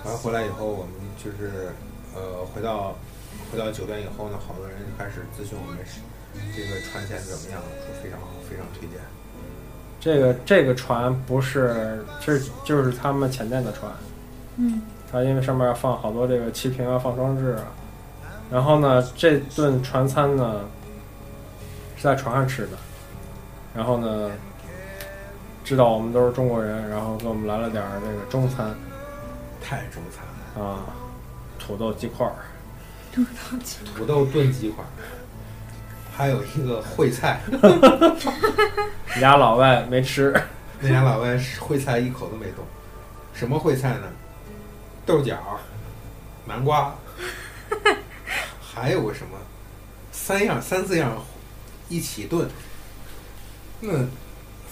[0.06, 1.70] 完了回来以后，我们就是
[2.16, 2.96] 呃回到
[3.52, 5.78] 回到酒店以后呢，好多人开始咨询我们
[6.56, 9.00] 这个船线怎么样，说非常好，非常推荐。
[10.00, 13.92] 这个这个船不是，这就是他们前店的船。
[14.56, 14.82] 嗯，
[15.12, 17.64] 它因为上面要放好多这个气瓶啊、放装置啊。
[18.50, 20.62] 然后呢，这顿船餐呢
[21.98, 22.78] 是在船上吃的。
[23.76, 24.32] 然后呢，
[25.64, 28.74] 知道我们都是中国人，然后给我们来了点儿这个中餐
[29.70, 30.86] 太中餐了，啊，
[31.60, 32.34] 土豆鸡块儿。
[33.96, 34.90] 土豆炖鸡块儿，
[36.12, 37.40] 还有一个烩菜，
[39.20, 40.34] 俩老外没吃，
[40.80, 42.66] 那俩老外烩菜一口都没动。
[43.32, 44.08] 什么烩菜呢？
[45.06, 45.38] 豆角、
[46.48, 46.96] 南瓜，
[48.60, 49.38] 还有个什么，
[50.12, 51.16] 三样三四样
[51.90, 52.50] 一起炖。
[53.82, 53.92] 那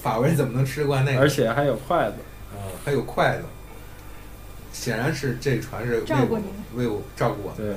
[0.01, 1.19] 法国人怎么能吃得惯那个？
[1.19, 2.15] 而且还有筷子。
[2.55, 3.43] 啊，还有筷子。
[4.71, 7.53] 显然是这船是为我照顾你为我照顾我。
[7.55, 7.75] 对，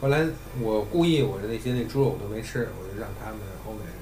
[0.00, 0.24] 后来
[0.60, 3.92] 我故意我的那些那猪肉我都没吃，我就让他们欧美人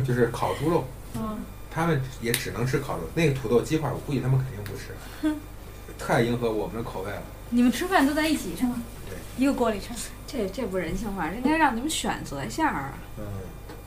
[0.00, 0.84] 吃， 就是烤猪肉，
[1.16, 1.38] 嗯，
[1.70, 3.02] 他们也只能吃烤肉。
[3.14, 4.94] 那个土豆鸡块，我估计他们肯定不吃，
[5.98, 7.22] 太迎合我们的口味了。
[7.50, 8.82] 你们吃饭都在一起是吗？
[9.08, 9.88] 对，一个锅里吃。
[10.26, 12.94] 这这不人性化，应该让你们选择一下啊。
[13.18, 13.24] 嗯，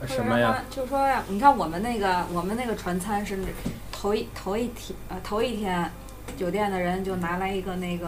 [0.06, 0.62] 什么呀？？
[0.68, 3.38] 就是说呀，你看我们那个我们那个船餐是
[3.90, 5.90] 头一头一天呃头一天，
[6.36, 8.06] 酒店的人就拿来一个那个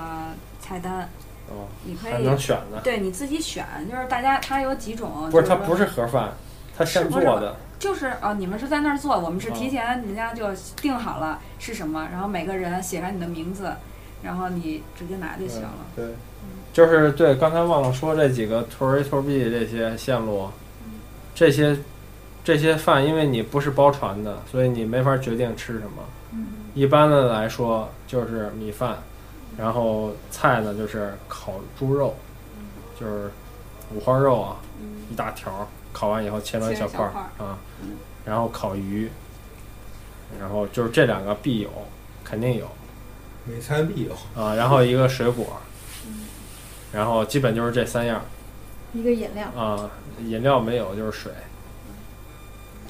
[0.61, 1.09] 菜单，
[1.49, 2.81] 哦，你可还能以选呢。
[2.83, 6.33] 对你自己选，就是大家它有几种，不是，就说它不是盒饭，
[6.77, 7.57] 它现做的。
[7.79, 10.49] 就是哦，你们是在那儿做，我们是哦提前人家就
[10.81, 13.71] 定好了是什么，然后每个人写上你的名字，
[14.23, 15.87] 然后你直接拿就行了。
[15.95, 16.07] 对，
[16.73, 20.49] 就是对，刚才忘了说这几个 tour A tour B 这些线路，
[21.35, 21.77] 这些
[22.43, 26.03] 这些饭，因为你不是包船的，所以你没法决定吃什么。
[26.77, 28.99] 一般的来说就是米饭，
[29.57, 32.15] 然后菜呢就是烤猪肉，
[33.01, 33.31] 就是
[33.95, 34.57] 五花肉啊，
[35.11, 37.09] 一大条，烤完以后切成小块儿
[37.43, 39.11] 啊嗯，然后烤鱼，
[40.39, 41.71] 然后就是这两个必有，
[42.23, 42.69] 肯定有。
[43.47, 44.12] 每餐必有。
[44.39, 45.57] 啊，然后一个水果，
[46.93, 48.21] 然后基本就是这三样
[48.93, 49.91] 一个饮料，啊，
[50.27, 51.33] 饮料没有就是水。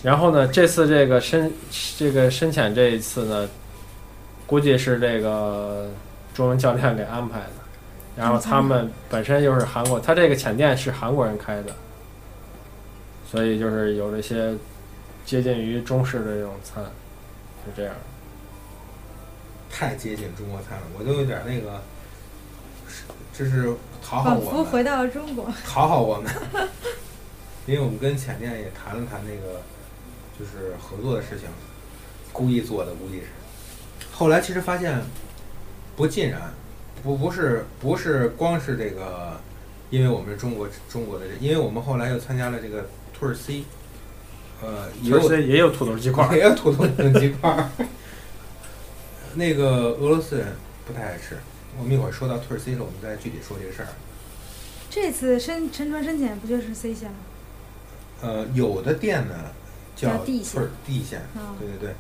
[0.03, 1.53] 然后呢，这次这个深
[1.97, 3.49] 这个深潜这一次呢，
[4.47, 5.91] 估计是这个
[6.33, 7.51] 中文教练给安排的，
[8.17, 11.75] 然后他们本身又是韩国，他这个浅店是韩国人开的，
[13.29, 14.55] 所以就是有这些
[15.25, 16.85] 接近于中式的这种餐，
[17.65, 17.95] 是这样。
[19.69, 21.83] 太接近中国餐了，我就有点那个，
[23.33, 25.53] 这是讨好我们，佛回到了中国。
[25.67, 26.33] 讨好我们。
[27.67, 29.61] 因为我们跟浅店也谈了谈那个，
[30.39, 31.49] 就是合作的事情，
[32.33, 33.27] 故意做的估计是。
[34.19, 34.99] 后来其实发现
[35.95, 36.41] 不尽然，
[37.03, 39.39] 不不是不是光是这个，
[39.91, 43.67] 因为我们是中国中国的这，因为我们后来又参加了这个土耳其，
[44.63, 47.69] 呃，也有就是也有土豆鸡块儿，也有土豆炖鸡块儿。
[49.35, 50.47] 那个俄罗斯人
[50.87, 51.37] 不太爱吃，
[51.79, 53.89] 我们一会儿说到土耳其的时候，我们再具体说这个事儿。
[54.89, 57.19] 这次深沉船深潜不就是 C 线吗？
[58.23, 59.35] 呃，有的店呢
[59.95, 61.95] 叫叫 D 线地线，啊对对对，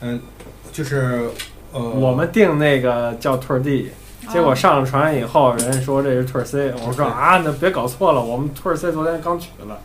[0.00, 0.20] 嗯、
[0.72, 1.28] 就是
[1.72, 3.92] 呃，我们定那个叫 tur d，，
[4.30, 9.80] 结果上了船以后，人家说这是 tur c，我说啊，那别搞错了，我们 tur c 昨天刚取了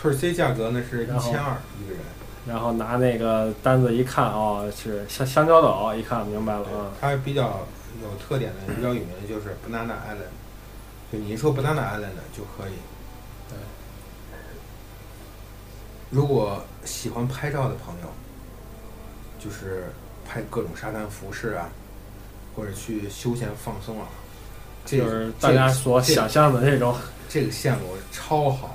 [0.00, 2.00] ，，tur c 价格呢是一千二一个人，
[2.46, 7.66] 然后拿那个单子一看，哦，是香香蕉岛，一看明白了啊，它比较
[8.02, 12.72] 有特点的、比较有名的就是 Banana Island，就你一说 Banana Island 就可以。
[13.48, 13.58] 对。
[16.10, 18.08] 如果喜欢拍照的朋友，
[19.38, 19.86] 就是
[20.28, 21.68] 拍各种沙滩服饰啊，
[22.54, 24.08] 或者去休闲放松啊，
[24.84, 26.94] 这就是大家所想象的那种
[27.28, 28.74] 这个线路超好。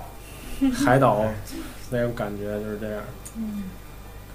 [0.73, 1.25] 海岛
[1.89, 3.03] 那种感觉，就是这样。
[3.35, 3.63] 嗯，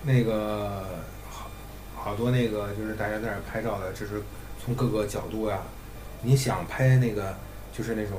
[0.02, 0.84] 那个
[1.30, 1.48] 好
[1.96, 4.20] 好多那个就是大家在那儿拍照的，就是
[4.62, 5.58] 从各个角度呀、
[6.20, 7.34] 你想拍那个
[7.72, 8.18] 就是那种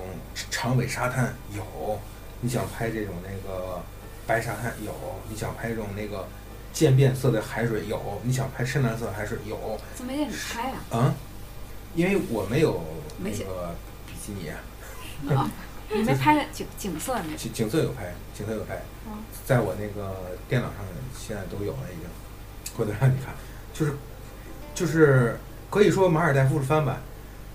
[0.49, 1.99] 长尾沙滩有，
[2.41, 3.79] 你想拍这种那个
[4.25, 4.91] 白沙滩有，
[5.29, 6.25] 你想拍这种那个
[6.71, 11.13] 渐变色的海水有，你想拍深蓝色的海水有，怎么也得拍呀、嗯，
[11.95, 12.81] 因为我没有
[13.19, 13.75] 那个
[14.07, 14.49] 比基尼，
[15.33, 15.49] 啊？
[15.91, 17.35] 你没拍景景色没？
[17.35, 18.75] 景景色有拍，景色有拍。
[19.07, 20.15] 哦，在我那个
[20.47, 20.85] 电脑上
[21.17, 23.33] 现在都有了已经，回头让你看，
[23.73, 23.93] 就是
[24.75, 25.39] 就是
[25.71, 27.01] 可以说马尔代夫是翻版。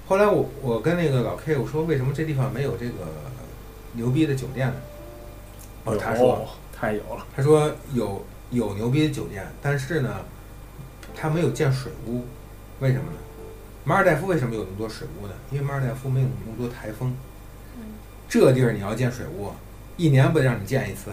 [0.09, 2.93] 后来我我跟那个老 K 我说为什么这地方没有这个
[3.93, 4.75] 牛逼的酒店呢？
[5.85, 6.45] 哦，他说
[6.77, 10.25] 太有了，他说有有牛逼的酒店，但是呢，
[11.15, 12.25] 它没有建水屋，
[12.81, 13.19] 为什么呢？
[13.85, 15.35] 马尔代夫为什么有那么多水屋呢？
[15.51, 17.15] 因为马尔代夫没有那么多台风。
[18.29, 19.53] 这地儿你要建水屋，
[19.97, 21.11] 一年不得让你建一次。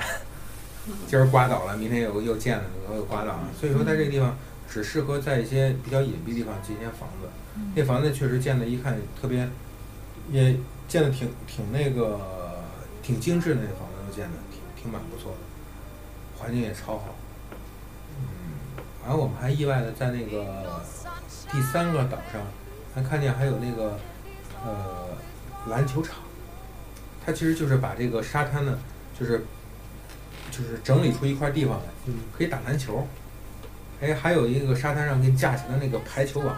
[1.05, 3.49] 今儿刮倒了，明天又又建了，又又刮倒了。
[3.59, 4.35] 所以说，在这个地方
[4.67, 7.27] 只适合在一些比较隐蔽的地方建一间房子。
[7.75, 9.47] 那房子确实建的，一看特别，
[10.31, 10.55] 也
[10.87, 12.19] 建的挺挺那个
[13.03, 17.13] 挺精致的，那房子都建的挺挺蛮不错的，环境也超好。
[19.03, 20.81] 嗯，完了我们还意外的在那个
[21.51, 22.41] 第三个岛上，
[22.93, 23.97] 还看见还有那个
[24.65, 25.09] 呃
[25.69, 26.15] 篮球场，
[27.25, 28.77] 它其实就是把这个沙滩呢，
[29.19, 29.45] 就是
[30.51, 33.07] 就是整理出一块地方来，可以打篮球。
[34.01, 36.55] 哎，还有一个沙滩上给你架起来那个排球网，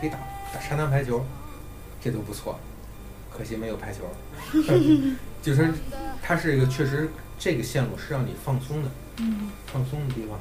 [0.00, 0.18] 可以打
[0.54, 1.24] 打沙滩排球，
[2.00, 2.58] 这都不错。
[3.30, 4.00] 可惜没有排球，
[5.42, 5.70] 就是
[6.22, 10.38] 它是一个确实这个线路是让你放松的，嗯放松的地方。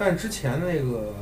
[0.00, 1.12] 但之前那个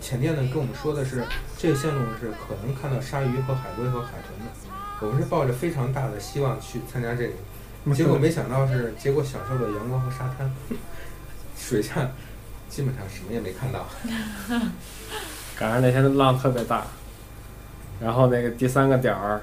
[0.00, 1.22] 浅店呢跟我们说的是，
[1.56, 5.06] 这个线路是可能看到鲨鱼和海龟和海豚的。
[5.06, 10.52] 我们是抱着非常大的希望去参加这个，结果没想到是，结果享受了阳光和沙滩，
[11.56, 12.10] 水下
[12.68, 13.86] 基本上什么也没看到。
[15.56, 16.84] 赶上那天浪特别大，
[18.02, 19.42] 然后那个第三个点儿，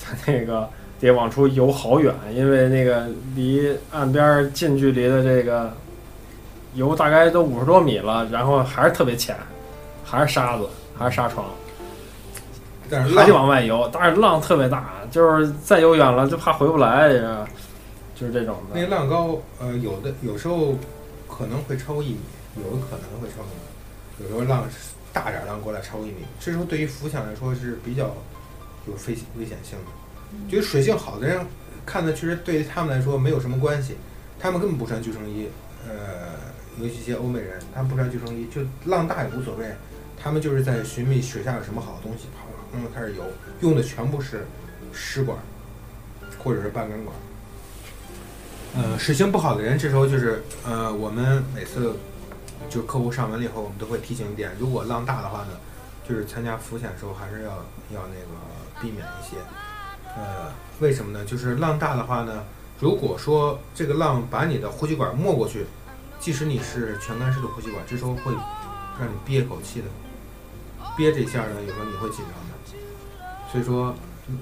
[0.00, 0.66] 它那个
[0.98, 5.76] 得往出游好远，因为那个离岸边儿近距离的这个
[6.76, 9.36] 游大概都五十多米了，然后还是特别浅，
[10.04, 11.46] 还是沙子，还是沙床，
[12.88, 17.08] 但是还得往外游，但是浪特别大，就是再游远了就怕回不来，
[18.14, 18.80] 就是这种的。
[18.80, 20.74] 那浪高，呃，有的有时候
[21.28, 22.20] 可能会超过一米，
[22.56, 24.64] 有的可能会超过一米，有时候浪
[25.12, 28.04] 大点儿浪过来超过一米，这时候对于浮潜来说是比较
[28.86, 30.50] 有危险危险性的。
[30.50, 31.40] 觉得水性好的人
[31.86, 33.96] 看的确实对于他们来说没有什么关系，
[34.38, 35.48] 他们根本不穿救生衣，
[35.88, 35.94] 呃，
[36.80, 39.74] 尤其一些欧美人，他们不穿救生衣，就浪大也无所谓，
[40.22, 43.24] 他们就是在寻觅水下有什么好的东西，跑嗯开始游，
[43.60, 44.46] 用的全部是
[44.92, 45.38] 湿管
[46.42, 47.16] 或者是半根管。
[48.74, 51.96] 呃，水性不好的人，这时候就是呃，我们每次
[52.68, 55.52] 就客户上门了以后，我们都会提醒一点，如果浪大的话呢，
[56.06, 57.50] 就是参加浮潜的时候还是要
[57.94, 59.36] 要那个避免一些。
[60.14, 61.24] 呃，为什么呢？
[61.24, 62.44] 就是浪大的话呢，
[62.78, 65.64] 如果说这个浪把你的呼吸管没过去，
[66.26, 68.32] 即使你是全干式的呼吸管，这时候会
[68.98, 69.86] 让你憋一口气的，
[70.96, 72.82] 憋这一下呢，有时候你会紧张的。
[73.52, 73.94] 所以说，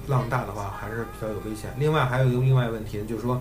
[0.07, 1.71] 浪大的话还是比较有危险。
[1.77, 3.39] 另外还有一个另外问题呢，就是说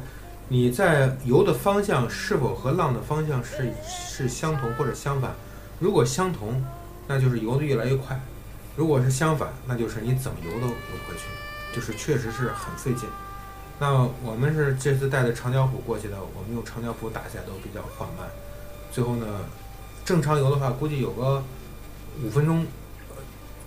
[0.49, 5.35] 你在游的方向是否和浪的方向是是相同或者相反？
[5.81, 6.63] 如果相同，
[7.09, 8.15] 那就是游得越来越快；
[8.77, 13.09] 如果是相反，那就是你怎么游都游不回去，就是确实是很费劲。
[13.79, 18.29] 那我们是这次带着长脚蹼过去的，我们用长脚蹼打起来都比较缓慢。
[18.93, 19.27] 最后呢，
[20.05, 21.43] 正常游的话，估计有个
[22.23, 22.65] 五分钟，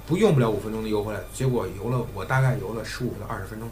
[0.06, 1.20] 不用不了五分钟的游回来。
[1.34, 3.70] 结果游了，我大概游了十五到二十分钟。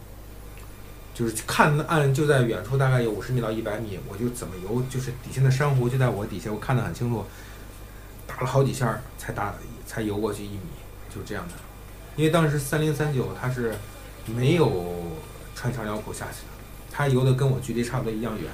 [1.14, 7.24] 就是看岸就在远处，大概有五十米到一百米，我就怎么游，就是底下的珊瑚就在我底下，我看得很清楚，
[8.28, 9.56] 打了好几下才打
[9.88, 10.60] 才游过去一米，
[11.10, 11.54] 就这样的。
[12.18, 13.74] 因为当时三零三九它是
[14.26, 14.94] 没有
[15.72, 16.54] 穿长脚蹼下去的，
[16.92, 18.46] 他游的跟我距离差不多一样远，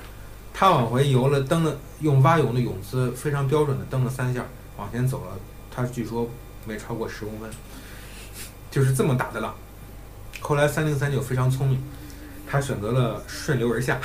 [0.54, 4.46] 他往回游了，蹬了用蛙泳的泳姿非常标准的蹬了三下，
[4.78, 5.38] 往前走了，
[5.70, 6.30] 他据说
[6.66, 7.50] 没超过十公分，
[8.70, 9.54] 就是这么大的浪。
[10.40, 11.82] 后来三零三就非常聪明。
[12.50, 13.98] 他选择了顺流而下，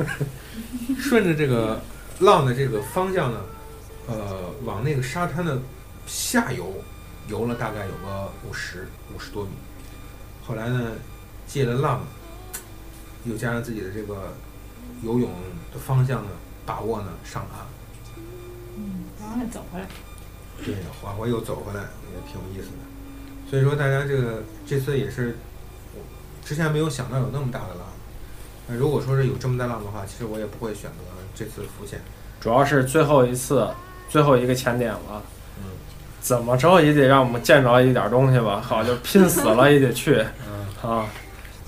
[0.98, 1.78] 顺着这个
[2.20, 3.38] 浪的这个方向呢，
[4.06, 5.60] 呃，往那个沙滩的
[6.06, 6.72] 下游
[7.28, 9.50] 游了大概有个五十五十多米。
[10.46, 10.92] 后来呢，
[11.52, 12.00] 借了浪，
[13.24, 14.32] 又加上自己的这个
[15.02, 15.28] 游泳
[15.72, 16.30] 的方向呢，
[16.64, 17.66] 把握呢上岸。
[18.76, 19.86] 嗯，然后再走回来。
[20.64, 23.50] 对，往回又走回来，也挺有意思的。
[23.50, 25.36] 所以说，大家这个这次也是。
[25.92, 26.00] 我
[26.46, 27.84] 之前没有想到有那么大的浪，
[28.68, 30.98] 那如果说是有这么大浪的话，其实我也不会选择
[31.34, 32.00] 这次浮潜。
[32.40, 33.68] 主要是最后一次，
[34.08, 35.22] 最后一个潜点了，
[35.58, 35.64] 嗯，
[36.20, 38.60] 怎么着也得让我们见着一点东西吧。
[38.60, 41.06] 好，就拼死了也得去，嗯，啊，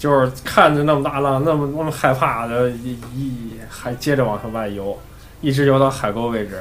[0.03, 4.99] 就是看着那么大浪，那么那么害怕的，一一还接着往上外游，
[5.41, 6.61] 一直游到海沟位置，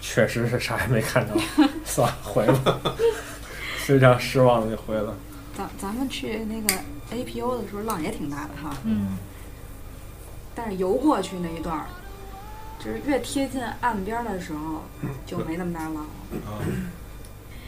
[0.00, 1.34] 确实是啥也没看着，
[1.84, 2.82] 算了，回了，
[3.76, 5.14] 非常失望的就回了。
[5.54, 6.74] 咱咱们去那个
[7.10, 8.74] APO 的时候，浪也挺大的哈。
[8.84, 9.18] 嗯，
[10.54, 11.84] 但是游过去那一段儿，
[12.78, 14.82] 就是越贴近岸边儿的时候
[15.26, 16.00] 就没那么大浪了。
[16.46, 16.56] 啊，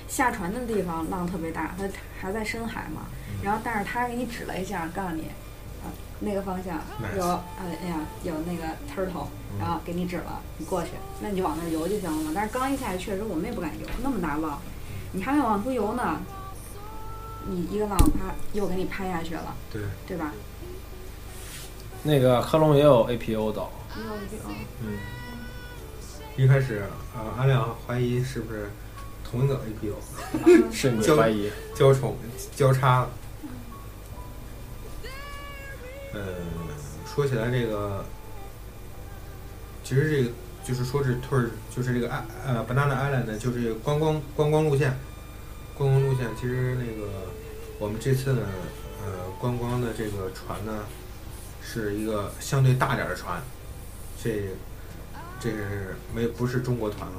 [0.09, 1.85] 下船的地方浪特别大，它
[2.19, 3.03] 还在深海嘛。
[3.45, 5.25] 然后，但是他给你指了一下，告诉你，
[5.85, 6.81] 啊，那个方向
[7.17, 7.43] 有，呃，
[7.83, 9.27] 哎呀，有那个 turtle，
[9.61, 10.91] 然后给你指了，你过去，
[11.21, 12.33] 那你就往那儿游就行了嘛。
[12.35, 14.59] 但是刚一下去，确实我们也不敢游，那么大浪，
[15.13, 16.21] 你还没往出游呢，
[17.47, 20.33] 你一个浪啪又给你拍下去了，对，对吧？
[22.03, 24.99] 那个科隆也有 APO 岛，也有这个，嗯，
[26.37, 26.85] 一开始
[27.15, 28.71] 呃，阿亮怀疑是不是
[29.23, 29.95] 同一个 APO
[30.47, 31.51] 嗯 是你交怀疑？
[31.75, 32.17] 交重
[32.57, 33.11] 交叉了。
[36.15, 36.21] 呃，
[37.05, 38.05] 说起来这个，
[39.83, 40.31] 其实这个
[40.65, 44.97] 就是说是 tour，就是这个爱呃 Banana Island 呢，就是观光观光路线，
[45.77, 46.27] 观光路线。
[46.41, 47.11] 其实那个
[47.79, 48.43] 我们这次呢，
[49.05, 50.85] 呃，观光的这个船呢，
[51.63, 53.43] 是一个相对大点的船，
[54.23, 54.49] 这
[55.41, 57.17] 这是没不是中国团了，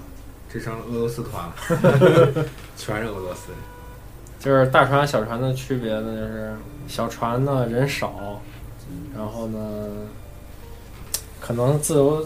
[0.51, 1.53] 这成了俄罗斯团了，
[2.77, 3.59] 全是俄罗斯人。
[4.39, 6.55] 就是大船小船的区别呢，就是
[6.87, 8.39] 小船呢人少，
[9.15, 9.59] 然后呢，
[11.39, 12.25] 可能自由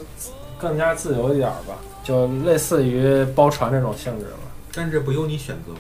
[0.58, 4.38] 更加自由一点儿吧，就类似于包船这种性质了。
[4.74, 5.74] 但这不由你选择，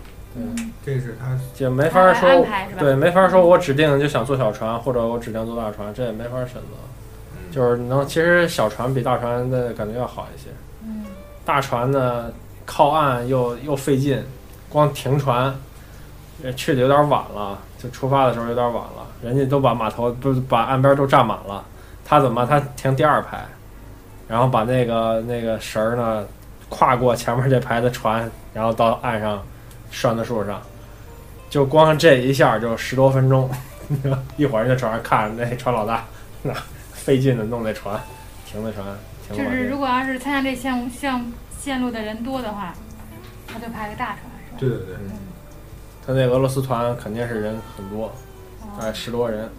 [0.84, 2.45] 对，这是他就没法说
[2.77, 6.61] 对，没法说我指定就想坐小船，或者我指定坐大船，这也没法选择。
[7.34, 10.49] 嗯就是能，其实小船比大船的感觉要好一些。
[10.84, 11.03] 嗯，
[11.43, 12.32] 大船呢
[12.63, 14.23] 靠岸又又费劲，
[14.69, 15.51] 光停船，
[16.43, 21.63] 呃去的有点晚了，就出发的时候有点晚了，人家都把码头不是把岸边都占满了，
[22.05, 23.45] 他怎么他停第二排，
[24.28, 26.26] 然后把那个那个绳儿呢
[26.70, 29.43] 跨过前面这排的船，然后到岸上
[29.91, 30.61] 拴在树上，
[31.49, 33.49] 就光这一下就十多分钟，
[34.38, 36.05] 一会儿就船上看那船老大
[36.43, 36.53] 那
[36.93, 37.99] 费劲的弄那船，
[38.45, 38.86] 停那船，
[39.28, 42.74] 停就是如果要是参加这项目项线路的人多的话，
[43.47, 44.57] 他就派个大船是吧？
[44.59, 44.95] 对对对，
[46.05, 48.13] 他那俄罗斯团肯定是人很多，
[48.78, 49.49] 大概哦，十多人。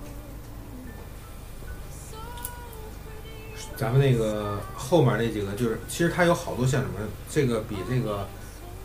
[3.76, 7.00] 咱们那个后面那几个就是，其实它有好多线路嘛，
[7.30, 8.28] 这个比这个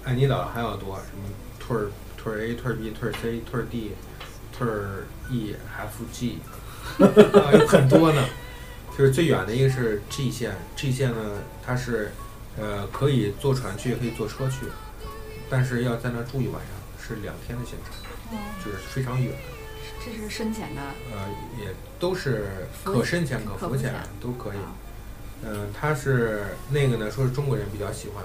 [0.05, 1.23] 爱尼岛还要多，什么
[1.59, 3.91] 退儿退儿 A、退儿 B、退儿 C、退儿 D、
[4.57, 6.39] 退儿 E、F、G，
[6.99, 8.25] 啊，有很多呢。
[8.97, 11.17] 就是最远的一个是 G 线，G 线呢，
[11.61, 12.13] 它是
[12.57, 14.67] 呃可以坐船去，也可以坐车去，
[15.49, 16.71] 但是要在那儿住一晚上，
[17.05, 19.33] 是两天的行程，哦就是非常远。
[20.05, 20.81] 这是深浅的，
[21.11, 21.27] 呃，
[21.59, 24.57] 也都是可深潜可浮潜可浮潜都可以。
[24.57, 24.75] 啊
[25.43, 28.23] 嗯、它是那个呢，说是中国人比较喜欢，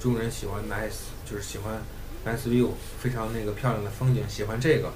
[0.00, 1.80] 中国人喜欢 nice，就是喜欢
[2.26, 4.92] nice view，非常那个漂亮的风景，喜欢这个。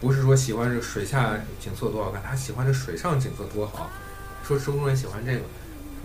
[0.00, 3.90] 不是说喜欢这个水下景色多好看，他喜欢这水上景色多好。
[4.44, 5.40] 说中国人喜欢这个，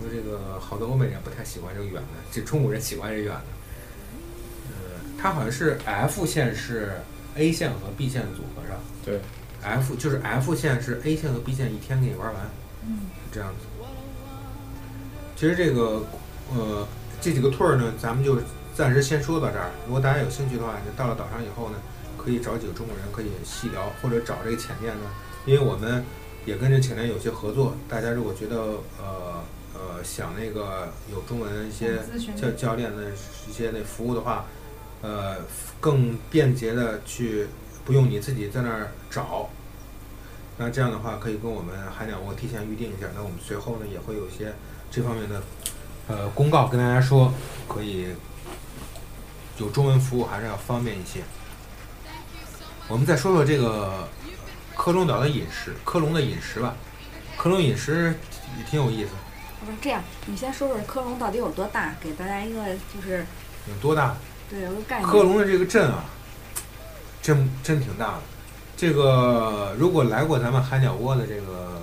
[0.00, 3.44] 说这个好多欧美人不太喜欢这个远的，这中国人喜欢这远的。
[4.70, 4.74] 呃，
[5.20, 6.92] 它好像是 F 线是
[7.34, 8.76] A 线和 B 线组合上。
[9.04, 9.20] 对
[9.62, 12.42] ，F 就是 F 线是 A 线和 B 线一天给你玩完，
[12.86, 13.66] 嗯，是这样子。
[15.36, 16.04] 其实这个
[16.54, 16.86] 呃
[17.20, 18.38] 这几个 tour 呢，咱们就
[18.74, 19.70] 暂时先说到这儿。
[19.86, 21.76] 如果大家有兴趣的话，就到了岛上以后呢，
[22.16, 25.10] 可以找几个中国人可以细聊，或者找这个浅店呢，
[25.44, 26.04] 因为我们
[26.44, 27.74] 也跟这浅店有些合作。
[27.88, 28.56] 大家如果觉得
[29.00, 29.42] 呃
[29.74, 31.98] 呃想那个有中文一些
[32.36, 33.10] 教教练的
[33.48, 34.46] 一些那服务的话，
[35.02, 35.36] 呃，
[35.80, 37.48] 更便捷的去，
[37.84, 39.50] 不用你自己在那儿找。
[40.56, 43.08] 那这样的话，可以跟我们海鸟窝提前预定一下。
[43.14, 44.54] 那我们随后呢也会有一些
[44.90, 45.42] 这方面的
[46.06, 47.34] 呃公告跟大家说，
[47.66, 48.06] 可以
[49.58, 51.20] 有中文服务还是要方便一些。
[52.88, 54.08] 我们再说说这个
[54.76, 56.76] 科隆岛的饮食，科隆的饮食吧。
[57.36, 58.14] 科隆饮食
[58.58, 59.10] 也挺有意思，
[59.64, 62.62] 不是这样，你先说说科隆到底有多大，给大家一个
[62.94, 63.26] 就是
[63.66, 64.14] 有多大？
[64.52, 65.08] 对有个概念。
[65.08, 66.04] 科隆的这个镇啊，
[67.22, 68.22] 真真挺大的。
[68.76, 71.80] 这个如果来过咱们海鸟窝的这个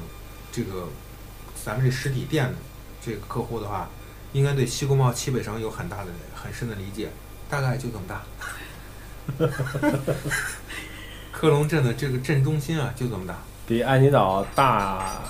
[0.51, 0.87] 这个
[1.65, 2.53] 咱们这实体店的
[3.01, 3.89] 这个客户的话，
[4.33, 7.09] 应该对西国贸西北城有很大的很深的理解。
[7.49, 8.21] 大概就这么大。
[11.31, 13.35] 科隆镇的这个镇中心啊，就这么大。
[13.65, 15.21] 比爱尼岛大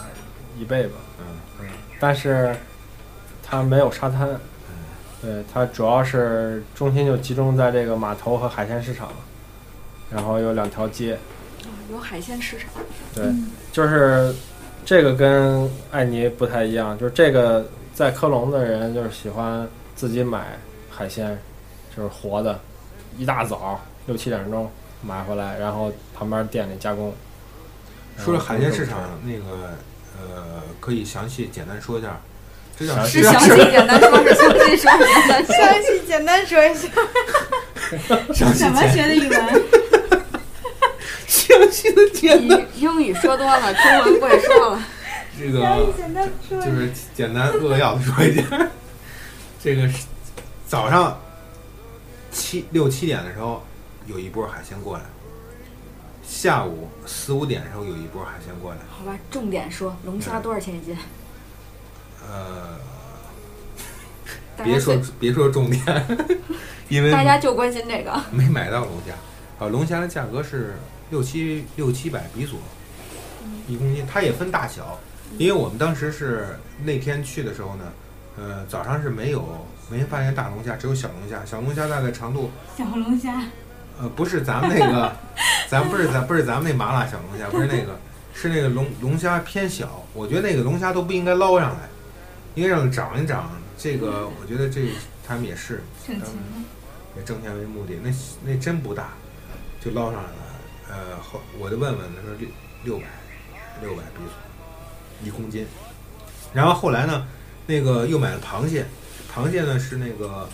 [0.57, 1.25] 一倍吧，嗯
[1.61, 1.67] 嗯，
[1.99, 2.55] 但是
[3.43, 4.39] 它没有沙滩，嗯，
[5.21, 9.11] 对，它主要是中心就集中在这个码头和海鲜市场，
[10.09, 11.13] 然后有两条街，
[11.63, 12.67] 啊有海鲜市场，
[13.13, 13.25] 对，
[13.73, 14.33] 就是
[14.85, 20.57] 这个跟艾尼不太一样，就是这个在科隆的人就是喜欢自己买
[20.89, 21.37] 海鲜，
[21.95, 22.57] 就是活的，
[23.17, 27.13] 一大早六七点钟买回来，然后旁边店里加工。
[28.17, 29.75] 说了海鲜市场，那个
[30.17, 32.19] 呃，呃，可以详细简单说一下。
[32.79, 34.89] 是详细简单说，是详细说。
[35.53, 36.87] 详细简单说一下，
[38.33, 39.63] 详细怎么简学的语文？
[41.27, 42.65] 详细的简单。
[42.77, 44.81] 英语说多了，中文不会说了。
[45.37, 45.59] 这个
[46.49, 48.43] 就是简单扼要的说一下，
[49.61, 50.05] 这个是
[50.65, 51.19] 早上
[52.31, 53.61] 七六七点的时候
[54.05, 55.03] 有一波海鲜过来，
[56.25, 60.95] 下午四五点的时候有一波海鲜过来，好吧，重点说，龙虾多少钱一斤？
[62.29, 62.77] 呃，
[64.63, 65.83] 别说别说重点，
[66.89, 68.21] 因为大家就关心这个。
[68.31, 69.13] 没买到龙虾。
[69.63, 70.75] 啊，龙虾的价格是
[71.09, 72.59] 六七六七百比索
[73.67, 74.97] 一公斤，它也分大小。
[75.37, 77.83] 因为我们当时是那天去的时候呢，
[78.37, 81.45] 呃，早上是没有没发现大龙虾，只有小龙虾。
[81.45, 83.43] 小龙虾大概长度，小龙虾，
[83.99, 85.15] 呃，不是咱们那个，
[85.69, 87.99] 咱不是咱不是咱们那麻辣小龙虾，不是那个，
[88.33, 90.03] 是那个龙龙虾偏小。
[90.13, 91.89] 我觉得那个龙虾都不应该捞上来，
[92.55, 93.51] 应该让长一长。
[93.77, 94.89] 这个我觉得这
[95.25, 96.25] 他们也是挣钱
[96.55, 96.65] 嗯
[97.17, 98.11] 以挣钱为目的，那
[98.43, 99.09] 那真不大，
[99.81, 100.35] 就捞上来了。
[100.89, 102.49] 呃，后我就问问，他说六
[102.83, 103.05] 六百
[103.81, 105.65] 六百比索一公斤。
[106.53, 107.27] 然后后来呢，
[107.67, 108.85] 那个又买了螃蟹，
[109.33, 110.47] 螃蟹呢是那个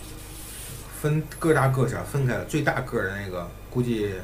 [1.00, 4.14] 分个大个小分开了，最大个儿的那个估计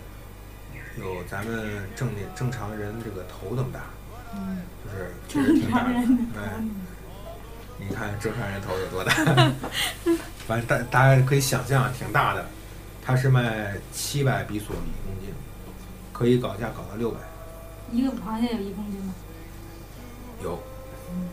[0.98, 3.80] 有咱们正正常人这个头这么大，
[4.34, 5.94] 嗯，就是确实正挺大的
[6.40, 6.62] 哎，
[7.88, 9.12] 你看正常人头有多大？
[10.46, 12.46] 反正大大家可以想象，挺大的。
[13.04, 15.34] 它是卖七百比索一公斤，
[16.12, 17.18] 可以搞价搞到六百，
[17.90, 19.12] 一个螃蟹有一公斤吗？
[20.40, 20.62] 有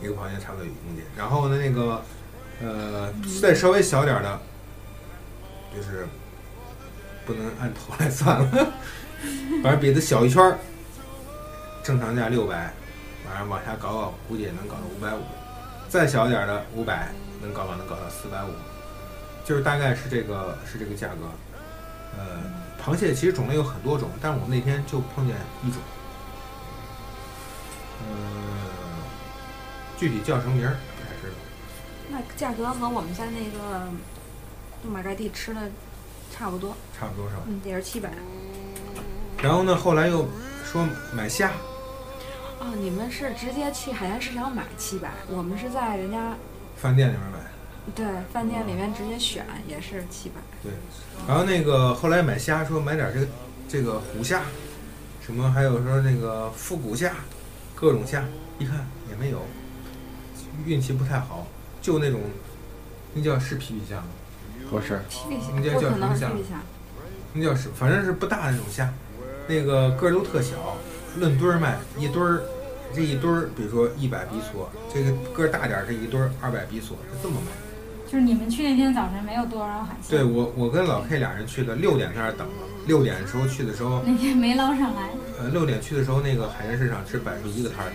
[0.01, 1.03] 一个螃蟹差不多有一公斤。
[1.15, 2.03] 然后呢，那个
[2.61, 4.39] 呃，再稍微小点儿的，
[5.75, 6.07] 就是
[7.25, 8.73] 不能按头来算了，
[9.61, 10.57] 反正比它小一圈儿，
[11.83, 12.73] 正常价六百，
[13.27, 15.21] 反正往下搞搞，估计也能搞到五百五。
[15.89, 17.09] 再小一点儿的五百，
[17.41, 18.49] 能搞搞能搞到四百五，
[19.43, 21.25] 就是大概是这个是这个价格。
[22.17, 22.41] 呃，
[22.83, 25.81] 螃蟹其实种类有很多种，但我那天就碰见一种。
[28.07, 28.15] 嗯，
[29.97, 31.35] 具体叫什么名儿不太知道。
[32.09, 33.87] 那价格和我们家那个
[34.83, 35.61] 杜马盖地吃的
[36.31, 37.41] 差不多，差不多是吧？
[37.47, 38.09] 嗯，也是七百。
[39.41, 40.27] 然后呢，后来又
[40.65, 41.51] 说买虾，
[42.59, 46.35] 哦，你们是直接去海鲜市场买七百，我们是在人家
[46.75, 47.39] 饭店里面买。
[47.95, 50.35] 对饭店里面直接选，也是七百。
[50.61, 50.71] 对，
[51.27, 53.27] 然后那个后来买虾，说买点这个
[53.67, 54.43] 这个虎虾，
[55.25, 57.13] 什么还有说那个复古虾，
[57.73, 58.23] 各种虾，
[58.59, 59.41] 一看也没有，
[60.65, 61.47] 运气不太好，
[61.81, 62.19] 就那种
[63.13, 64.07] 那叫是皮皮虾吗？
[64.69, 66.61] 不是，皮皮虾不可能是叫什么虾，
[67.33, 68.93] 那叫是反正是不大的那种虾，
[69.47, 70.77] 那个个儿都特小，
[71.17, 72.41] 论堆儿卖，一堆儿
[72.93, 77.51] 这一堆儿，比如说一百比索，这个个儿大点儿这一堆儿二百比索是这么卖。
[78.11, 82.53] 就是你们去那天早晨没有多少海鲜，对我，我跟老 K 俩人去的，六点在那儿等了。
[82.87, 85.09] 六点的时候去的时候，那天没捞上来。
[85.39, 87.91] 呃，六点去的时候，那个海鲜市场只摆出一个摊儿，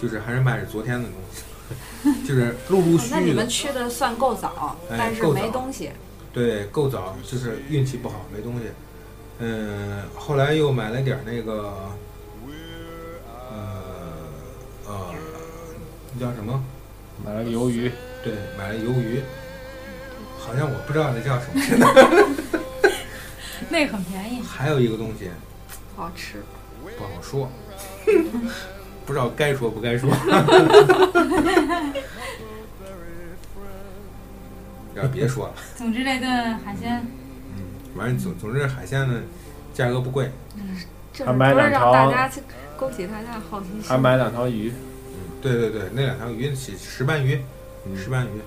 [0.00, 3.48] 就是还是卖着昨天的东西， 就是陆陆续续那你们。
[3.48, 5.90] 去的算够早，哎但是没东西。
[6.30, 8.64] 对，够早，就是运气不好，没东西。
[9.38, 11.92] 嗯，后来又买了点儿那个，呃
[14.86, 15.14] 呃，
[16.14, 16.62] 那叫什么？
[17.24, 17.90] 买了个鱿鱼，
[18.24, 19.22] 对，买了鱿鱼，
[20.38, 21.60] 好像我不知道那叫什么。
[23.70, 25.30] 那个很便宜，还有一个东西。
[25.94, 26.42] 不好吃，
[26.98, 27.50] 不好说，
[29.06, 30.10] 不知道该说不该说。
[34.94, 37.06] 要别说了，总之这顿海鲜。
[37.56, 37.62] 嗯，
[37.96, 39.20] 反正总总之海鲜呢，
[39.72, 40.30] 价格不贵，
[41.12, 42.40] 这还买不是让两条大家去
[42.78, 43.82] 勾起大家的好奇心。
[43.82, 44.72] 还买两条鱼，
[45.14, 47.40] 嗯，对对对，那两条鱼起石斑鱼，
[47.86, 47.96] 嗯。
[47.96, 48.40] 石斑鱼，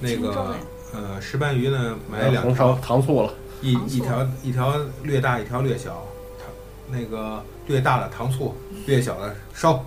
[0.00, 0.56] 那个呀。
[0.92, 3.96] 呃石斑鱼呢买了两红烧条，糖醋了，一糖醋。
[3.96, 6.06] 一条一条略大，一条略小，
[6.38, 6.46] 糖
[6.88, 8.54] 那个略大的糖醋，
[8.86, 9.84] 略小的烧，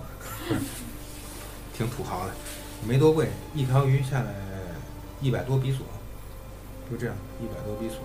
[1.74, 2.32] 挺土豪的，
[2.86, 4.34] 没多贵，一条鱼下来
[5.22, 5.80] 一百多比索，
[6.90, 8.00] 就这样，一百多比索，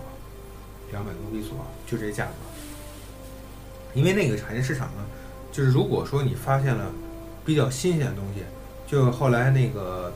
[0.91, 2.31] 两百多比索，就这价格。
[3.93, 5.03] 因为那个海鲜市场呢，
[5.53, 6.91] 就是如果说你发现了
[7.45, 8.43] 比较新鲜的东西，
[8.87, 10.11] 就后来那个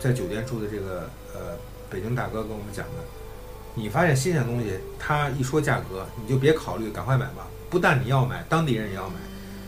[0.00, 1.40] 在酒店住的这个呃
[1.90, 3.02] 北京大哥跟我们讲的，
[3.74, 7.46] 你发现新鲜的东西，他一说价格，你就别考虑，赶快买吧。
[7.68, 9.16] 不但你要买，当地人也要买，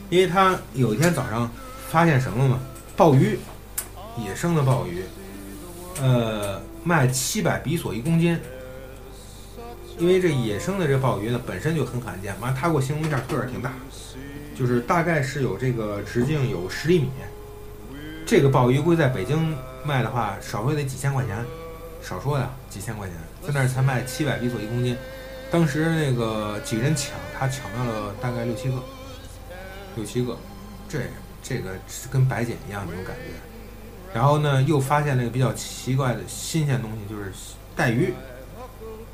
[0.08, 1.50] 因为他有一天早上
[1.90, 2.58] 发现什么嘛，
[2.96, 3.38] 鲍鱼，
[4.16, 5.02] 野生的鲍鱼，
[6.00, 8.38] 呃，卖七百比索一公斤。
[9.98, 13.72] 因为这野生的这鲍鱼呢，本身就很罕见，完了他给我形容一下，个儿挺大，
[14.58, 17.10] 就是大概是有这个直径有十厘米，
[18.24, 19.54] 这个鲍鱼估计在北京
[19.84, 21.44] 卖的话，少说得几千块钱，
[22.02, 24.96] 少说呀几千块钱，在那儿才卖七百比索一公斤。
[25.50, 28.82] 当时那个几个人抢，他抢到了大概六七个，
[29.94, 30.36] 六七个，
[30.88, 31.00] 这
[31.42, 33.22] 这个是跟白捡一样那种感觉。
[34.14, 37.30] 然后呢，又发现了一个比较奇怪的新鲜东西，就是
[37.76, 38.14] 带鱼，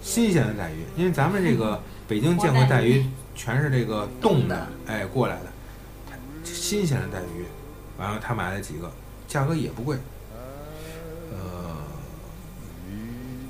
[0.00, 0.84] 新鲜的带鱼。
[0.96, 3.04] 因为咱们这个北京见过带鱼，
[3.34, 5.52] 全是这个冻的，哎过来的，
[6.44, 7.44] 新鲜的带鱼。
[7.98, 8.90] 完了，他买了几个，
[9.28, 9.96] 价格也不贵，
[11.30, 11.76] 呃，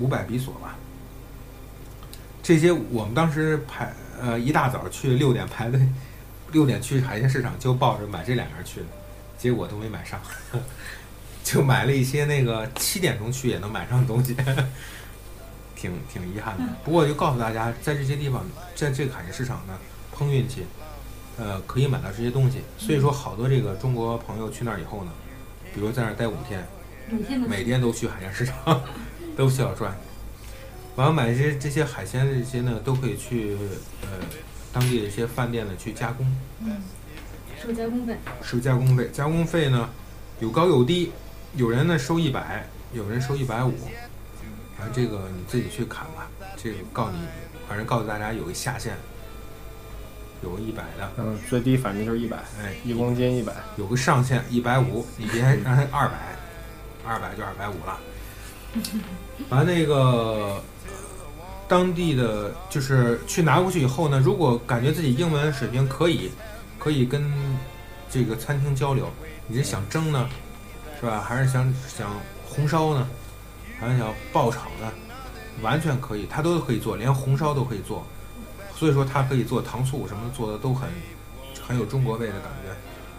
[0.00, 0.76] 五百比索吧。
[2.42, 5.80] 这些我们当时排，呃，一大早去六点排队，
[6.50, 8.86] 六点去海鲜市场就抱着买这两样去的，
[9.38, 10.20] 结果都没买上，
[11.44, 14.36] 就买了一些那个七点钟去也能买上的东西，
[15.82, 16.62] 挺挺遗憾的。
[16.84, 18.44] 不过就告诉大家，在这些地方，
[18.76, 19.76] 在这个海鲜市场呢，
[20.12, 20.64] 碰运气，
[21.36, 22.60] 呃，可以买到这些东西。
[22.78, 25.10] 所以说，好多这个中国朋友去那儿以后呢，
[25.74, 26.64] 比如在那儿待五天，
[27.48, 28.80] 每天都去海鲜市场，
[29.36, 29.92] 都需要转。
[30.94, 33.56] 完了买这些这些海鲜这些呢，都可以去
[34.02, 34.08] 呃
[34.72, 36.24] 当地的一些饭店呢去加工，
[36.60, 36.80] 嗯，
[37.60, 39.10] 收加工费，收加工费。
[39.12, 39.90] 加工费呢
[40.38, 41.10] 有高有低，
[41.56, 43.72] 有人呢收一百，有人收一百五，
[44.92, 46.28] 这个你自己去砍吧。
[46.56, 47.18] 这个告诉你，
[47.68, 48.92] 反正告诉大家有个下限，
[50.42, 53.52] 有个一百的，嗯，最低反正就是一百，哎，一公斤一百。
[53.76, 56.16] 有个上限一百五，你别 让他二百，
[57.04, 57.98] 二百就二百五了。
[59.50, 60.62] 完那个
[61.68, 66.30] 当地的就是去拿过去以后呢，如果感觉自己英文水平可以，
[66.78, 67.32] 可以跟
[68.08, 69.10] 这个餐厅交流，
[69.46, 70.28] 你是想蒸呢，
[71.00, 71.20] 是吧？
[71.20, 72.10] 还是想想
[72.46, 73.08] 红烧呢？
[73.82, 74.92] 还是想爆炒的？
[75.60, 78.06] 完全可以，他都可以做，连红烧都可以做。
[78.76, 80.88] 所以说他可以做糖醋什么，做的都很
[81.66, 82.72] 很有中国味的感觉，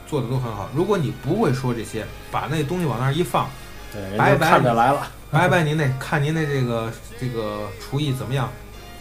[0.09, 0.69] 做的都很好。
[0.73, 3.49] 如果你不会说这些，把那东西往那儿一放，
[3.91, 5.11] 对，人拜看着来了。
[5.29, 8.49] 拜拜，您那看您的这个这个厨艺怎么样，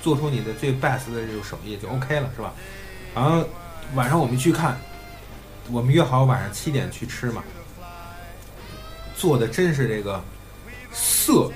[0.03, 2.53] 做出你的最 best 的这种手艺就 OK 了，是吧？
[3.15, 3.45] 然后
[3.95, 4.79] 晚上我们去看，
[5.71, 7.45] 我们约好晚上七点去吃嘛，
[9.15, 10.23] 做的真是这个
[10.93, 11.51] 色，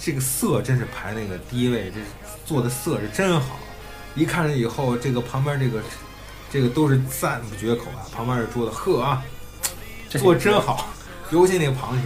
[0.00, 2.00] 这个色真是排那个第一位，这
[2.44, 3.58] 做的色是真好，
[4.14, 5.80] 一看着以后，这个旁边这个
[6.50, 9.22] 这个都是赞不绝口啊，旁边这桌子呵啊，
[10.08, 10.88] 做真好。
[11.30, 12.02] 尤其那个螃蟹，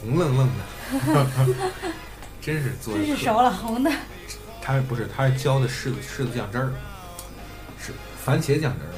[0.00, 1.26] 红愣愣的，
[2.40, 3.04] 真是做的。
[3.04, 3.90] 真是熟了，红的。
[4.62, 6.72] 它不是，它是浇的柿子柿子酱汁儿，
[7.80, 7.92] 是
[8.24, 8.92] 番茄酱汁儿？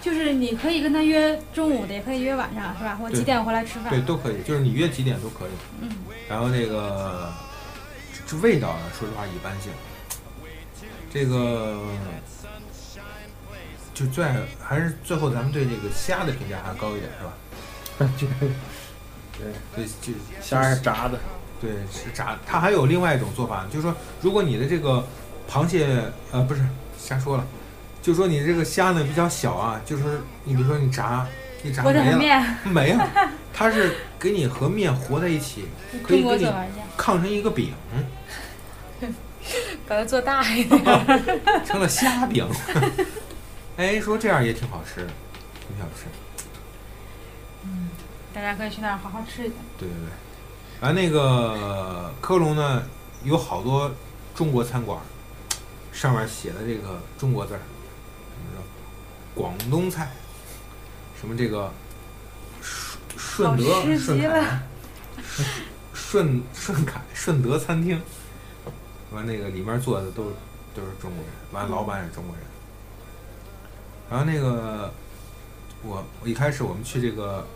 [0.00, 2.96] 就是你可以跟他约中午的，也可以约晚上，是吧？
[2.96, 3.90] 或几点回来吃饭？
[3.90, 5.50] 对，都可以，就是你约几点都可以。
[5.80, 5.90] 嗯。
[6.28, 7.32] 然后那个
[8.26, 9.70] 这味道呢，说实话一般性。
[11.12, 11.82] 这个
[13.92, 14.24] 就最
[14.62, 17.24] 还是最后咱们对这个虾的评价还高一点，是
[18.04, 18.12] 吧？
[18.16, 18.26] 就
[19.36, 21.18] 对对，就虾是炸的，
[21.60, 22.38] 对，是炸。
[22.46, 25.04] 它还有另外一种做法，就是说，如果你的这个
[25.50, 26.62] 螃蟹，呃，不是
[26.96, 27.44] 瞎说了，
[28.02, 31.26] 就说你这个虾呢比较小啊，就是你比如说你炸，
[31.62, 33.08] 你炸没了， 没了，
[33.52, 35.66] 它是给你和面和在一起，
[36.02, 36.46] 可以给你
[36.96, 37.72] 炕成一个饼，
[39.86, 40.82] 把它做大一点，
[41.64, 42.48] 成了虾饼。
[43.76, 45.06] 哎，说这样也挺好吃，
[45.68, 46.06] 挺好吃。
[47.64, 47.88] 嗯，
[48.34, 49.54] 大家可以去那儿好好吃一下。
[49.78, 50.08] 对对对，
[50.80, 52.82] 完那个科隆呢，
[53.24, 53.90] 有好多
[54.34, 54.98] 中国餐馆，
[55.92, 57.60] 上面写的这个中国字儿，
[58.40, 58.62] 什么
[59.34, 60.10] 广东菜，
[61.20, 61.72] 什么这个
[62.60, 64.62] 顺顺德顺凯，
[65.92, 68.00] 顺顺凯顺德餐厅，
[69.12, 70.32] 完那个里面坐的都
[70.74, 72.44] 都是中国人，完老板也是中国人，
[74.10, 74.92] 然后那个。
[75.82, 77.46] 我我一开始我们去这个，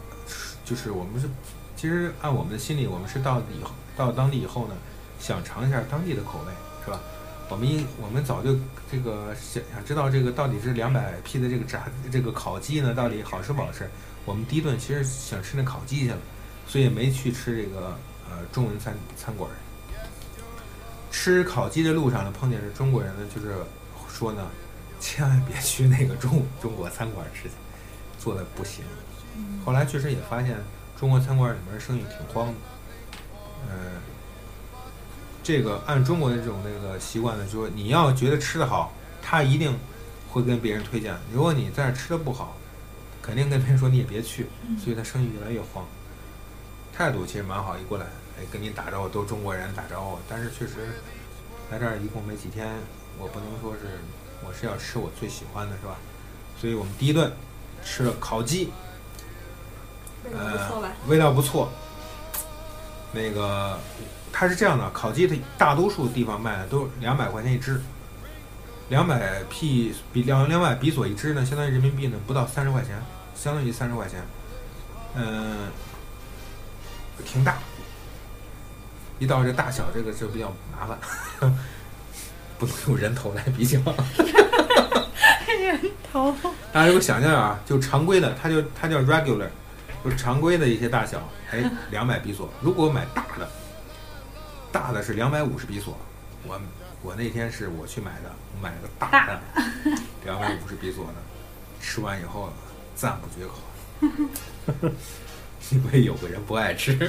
[0.65, 1.29] 就是我们是，
[1.77, 4.75] 其实按我们的心理，我们是到以后到当地以后呢，
[5.21, 6.99] 想尝一下当地的口味，是吧？
[7.49, 8.57] 我们一我们早就
[8.91, 13.89] 这个想想知道这个到底是两百 P 的这个炸这个烤鸡呢，到底好吃不好吃？
[14.25, 16.19] 我们第一顿其实想吃那烤鸡去了，
[16.67, 17.97] 所以没去吃这个
[18.29, 19.51] 呃中文餐餐馆。
[21.11, 23.55] 吃烤鸡的路上呢，碰见是中国人呢，就是
[24.09, 24.51] 说呢，
[24.99, 27.55] 千万别去那个中中国餐馆吃去。
[28.17, 28.83] 做的不行，
[29.67, 30.57] 后来确实也发现
[30.99, 32.55] 中国餐馆里面生意挺慌的。
[33.69, 34.01] 嗯，
[35.45, 38.93] 这个按中国的这种那个习惯呢，就是你要觉得吃的好，
[39.23, 39.79] 他一定
[40.29, 41.15] 会跟别人推荐。
[41.33, 42.57] 如果你在这吃的不好，
[43.23, 44.47] 肯定跟别人说你也别去，
[44.83, 45.85] 所以他生意越来越慌。
[46.93, 48.07] 态度其实蛮好，一过来
[48.39, 50.75] 哎跟你打招呼都是中国人打招呼，但是确实
[51.71, 52.75] 来这儿一共没几天，
[53.19, 54.01] 我不能说是
[54.45, 55.97] 我是要吃我最喜欢的是吧？
[56.59, 57.31] 所以我们第一顿。
[57.87, 58.73] 吃了烤鸡，
[60.25, 60.93] 味道不错吧？
[61.07, 61.71] 味道不错。
[63.13, 63.79] 那个
[64.37, 67.81] 它是这样的，烤鸡它大多数地方卖的都两百块钱一只，
[68.89, 73.01] 两百 P 比两两百比索一只呢，相当于人民币呢不到三十块钱，
[73.37, 74.21] 相当于三十块钱，
[75.15, 75.69] 嗯，
[77.25, 77.59] 挺大。
[79.21, 80.99] 一到这大小，这个就比较麻烦，
[82.59, 83.79] 不能用人头来比较。
[85.47, 85.81] 人
[86.13, 86.35] 头。
[86.73, 89.47] 大家如果想象啊，就常规的，它就它叫 regular，
[90.05, 91.23] 就是常规的一些大小，
[91.53, 92.53] 哎，两百比索。
[92.61, 93.49] 如果买大的，
[94.75, 95.97] 大的是两百五十比索。
[96.49, 96.61] 我
[97.01, 99.41] 我那天是我去买的，我买了个大的，
[100.27, 101.13] 两百五十比索的，
[101.81, 102.53] 吃完以后
[102.97, 104.91] 赞不绝口。
[105.71, 107.09] 因为有个人不爱吃，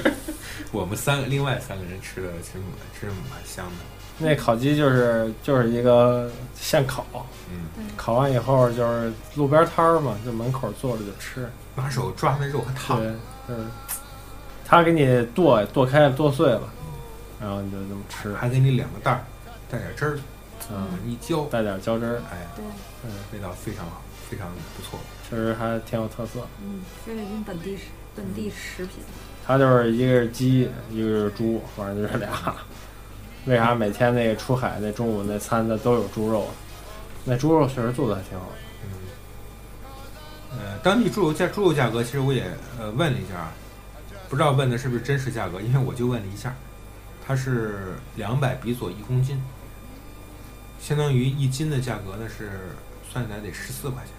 [0.70, 3.72] 我们三个另外三个人吃的其实蛮其实蛮香的。
[4.18, 7.04] 那烤鸡就是就是一个现烤，
[7.50, 11.50] 嗯，烤完以后就是路边摊儿嘛，就门口坐着就吃。
[11.74, 13.12] 拿手抓那肉还烫，对，
[13.48, 13.68] 嗯，
[14.64, 16.62] 他给你剁剁开了剁碎了，
[17.40, 19.24] 然后你就这么吃，还给你两个袋儿，
[19.70, 20.18] 带点汁儿，
[20.70, 22.64] 嗯，一浇，带点浇汁儿，哎，对，
[23.04, 24.98] 嗯，味道非常好，非常不错。
[25.28, 26.46] 确实还挺有特色。
[26.62, 27.84] 嗯，菲律宾本地食
[28.14, 29.02] 本地食品。
[29.46, 32.54] 它就是一个是鸡，一个是猪，反正就是俩。
[33.46, 36.48] 为啥每天那个出海那中午那餐的都有猪肉？
[37.24, 38.52] 那猪肉确实做的还挺好的。
[38.84, 38.90] 嗯，
[40.58, 42.44] 呃，当地猪肉价猪肉价格，其实我也
[42.80, 43.50] 呃问了一下，
[44.28, 46.52] 不知道问的是不是真实价格，因为我就问了一下，
[47.26, 49.42] 它是两百比索一公斤，
[50.80, 52.76] 相当于一斤的价格呢是
[53.10, 54.12] 算起来得十四块钱，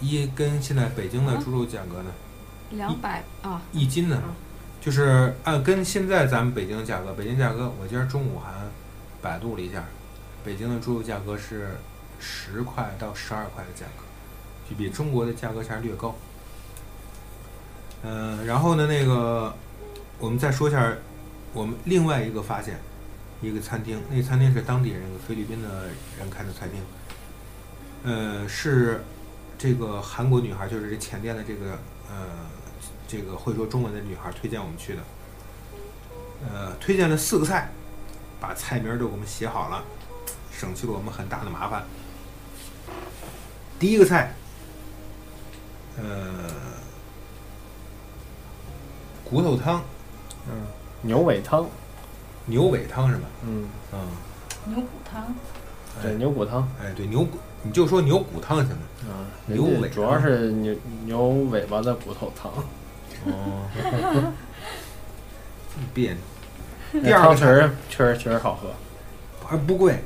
[0.00, 2.10] 一跟现在北京的猪肉价格呢，
[2.70, 4.22] 两百啊，一斤呢，
[4.80, 8.50] 就是按跟现在咱们北京的价格，北京价格我今儿中午还
[9.20, 9.84] 百度了一下，
[10.42, 11.76] 北京的猪肉价格是
[12.18, 14.04] 十块到十二块的价格，
[14.70, 16.14] 就比中国的价格还是略高。
[18.06, 19.54] 嗯、然后呢，那个
[20.24, 20.90] 我们再说一下
[21.52, 22.80] 我们另外一个发现，
[23.42, 25.68] 一个餐厅，那个餐厅是当地人，菲律宾的
[26.18, 26.80] 人开的餐厅，
[28.04, 29.04] 呃，是
[29.58, 31.72] 这个韩国女孩，就是这前店的这个
[32.08, 32.48] 呃
[33.06, 35.02] 这个会说中文的女孩推荐我们去的，
[36.48, 37.70] 呃，推荐了四个菜，
[38.40, 39.84] 把菜名都给我们写好了，
[40.50, 41.84] 省去了我们很大的麻烦。
[43.78, 44.34] 第一个菜，
[45.98, 46.50] 呃，
[49.22, 49.84] 骨头汤，
[50.48, 50.66] 嗯，
[51.02, 51.66] 牛尾汤，
[52.46, 53.22] 牛尾汤是吧？
[53.46, 53.98] 嗯，嗯，
[54.66, 55.34] 牛骨汤，
[56.02, 58.82] 对，牛骨汤哎，对，牛骨，你就说牛骨汤行了。
[59.08, 60.74] 啊，牛尾主要是牛
[61.04, 61.20] 牛
[61.50, 62.50] 尾巴的骨头汤。
[63.26, 63.68] 哦，
[65.94, 66.20] 别扭。
[66.92, 68.68] 那第二个汤确实确实确实好喝，
[69.46, 69.98] 还不贵，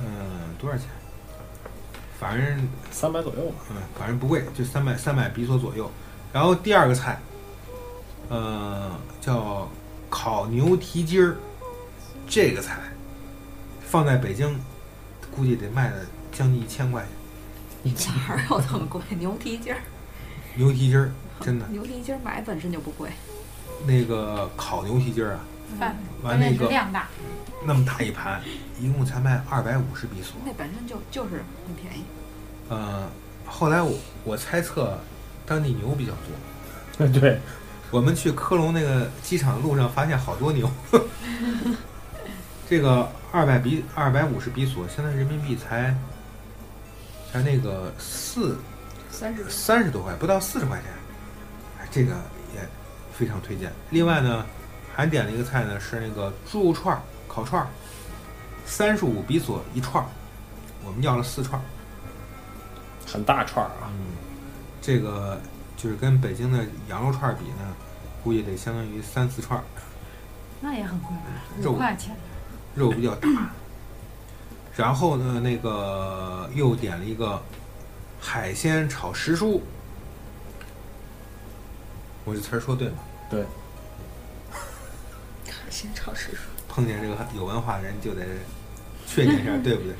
[0.00, 0.06] 嗯，
[0.58, 0.86] 多少钱？
[2.18, 3.56] 反正三百左右吧。
[3.70, 5.90] 嗯，反正不贵，就三百三百比索左右。
[6.32, 7.20] 然后第二个菜，
[8.28, 9.68] 呃，叫
[10.08, 11.36] 烤牛蹄筋儿，
[12.26, 12.78] 这个菜
[13.80, 14.58] 放在北京，
[15.34, 17.10] 估计得卖的将近一千块钱。
[18.26, 19.00] 哪儿有这么贵？
[19.18, 19.80] 牛蹄筋儿，
[20.54, 21.10] 牛蹄筋儿
[21.40, 23.10] 真的，牛蹄筋儿买本身就不贵。
[23.86, 27.08] 那个烤牛蹄筋儿啊，完那个量大，
[27.66, 28.40] 那么大一盘，
[28.80, 30.36] 一共才卖二百五十比索。
[30.44, 32.04] 那本身就就是很便宜。
[32.70, 33.06] 呃，
[33.44, 33.94] 后来我
[34.24, 34.98] 我猜测，
[35.44, 37.06] 当地牛比较多。
[37.20, 37.38] 对，
[37.94, 40.68] 我们去科隆那个机场的路上发现好多牛。
[42.68, 45.96] 这个二百比二百五十比索，现在人民币才
[47.30, 48.58] 才那个四
[49.12, 50.86] 三十三十多块，不到四十块钱。
[51.78, 52.14] 哎，这个
[52.52, 52.68] 也
[53.16, 53.72] 非常推荐。
[53.90, 54.44] 另外呢，
[54.92, 57.68] 还点了一个菜呢，是那个猪肉串儿、烤串儿，
[58.66, 60.08] 三十五比索一串儿，
[60.84, 61.62] 我们要了四串儿。
[63.06, 63.86] 很大串儿啊。
[63.92, 64.16] 嗯，
[64.82, 65.40] 这个
[65.84, 67.76] 就是跟北京的羊肉串比呢，
[68.22, 69.62] 估计得相当于三四串儿，
[70.62, 71.22] 那也很贵吧？
[71.60, 72.16] 肉五块钱，
[72.74, 73.28] 肉比较大。
[74.74, 77.38] 然后呢，那个又点了一个
[78.18, 79.60] 海鲜炒时蔬，
[82.24, 82.94] 我这词儿说对吗？
[83.28, 83.44] 对，
[84.52, 86.38] 海鲜炒时蔬。
[86.66, 88.24] 碰见这个有文化的人就得
[89.06, 89.94] 确定一下，对不对？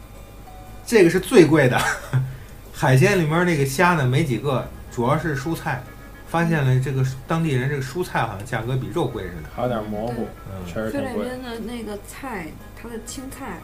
[0.86, 1.78] 这个是最贵的，
[2.72, 5.82] 海鲜里面那个虾呢没几个，主要是蔬菜。
[6.26, 9.48] 发现了这个当地人这个蔬菜好像价格比肉贵似的。
[9.54, 11.12] 还有点蘑菇，嗯，确实挺贵。
[11.12, 13.60] 菲律宾的那个菜，它的青菜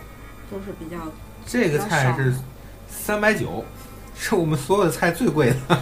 [0.49, 0.99] 都是比较
[1.45, 2.33] 这个菜是
[2.89, 3.65] 三百九，
[4.15, 5.79] 是我们所有的菜最贵的，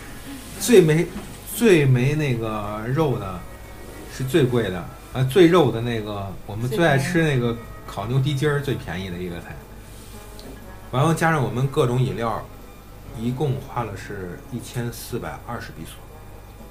[0.58, 1.06] 最没
[1.54, 3.38] 最没那个肉的，
[4.16, 4.82] 是最贵的。
[5.12, 7.54] 啊，最肉的那个，我们最爱吃那个
[7.86, 9.54] 烤牛蹄筋儿，最便宜的一个菜。
[10.92, 12.42] 完后加上我们各种饮料，
[13.20, 15.94] 一共花了是一千四百二十比索，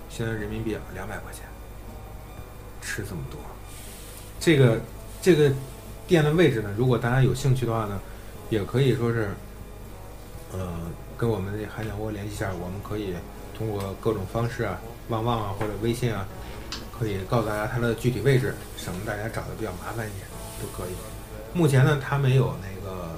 [0.09, 1.43] 现在人民币两百块钱，
[2.81, 3.39] 吃这么多。
[4.39, 4.79] 这个
[5.21, 5.51] 这个
[6.07, 7.99] 店的位置呢，如果大家有兴趣的话呢，
[8.49, 9.29] 也可以说是，
[10.53, 10.73] 呃，
[11.17, 13.13] 跟我们这海鸟窝联系一下，我们可以
[13.55, 14.79] 通过各种方式啊，
[15.09, 16.25] 旺旺啊或者微信啊，
[16.97, 20.25] 可以告诉大家它的具体位置，省得大家找的比较麻烦一点，
[20.61, 20.93] 都可以。
[21.53, 23.09] 目前呢，它没有那个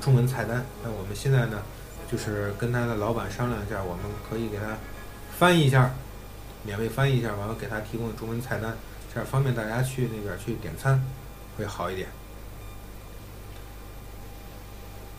[0.00, 1.62] 中文菜单，那我们现在呢，
[2.10, 4.76] 就是跟他的老板商量一下，我们可以给他
[5.38, 5.90] 翻译一下，
[6.64, 8.74] 免费翻译一下，完了给他提供中文菜单，
[9.12, 11.02] 这样方便大家去那边去点餐
[11.56, 12.08] 会好一点。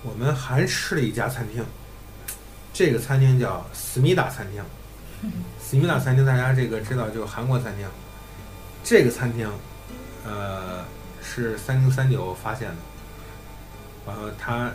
[0.01, 1.63] 我们还吃了一家餐厅，
[2.73, 4.63] 这个餐厅叫思密达餐厅。
[5.61, 7.85] 思密达餐厅大家这个知道，就是韩国餐厅。
[8.81, 9.51] 这个餐厅，
[10.25, 10.85] 呃，
[11.21, 12.75] 是三零三九发现的。
[14.05, 14.71] 完了，他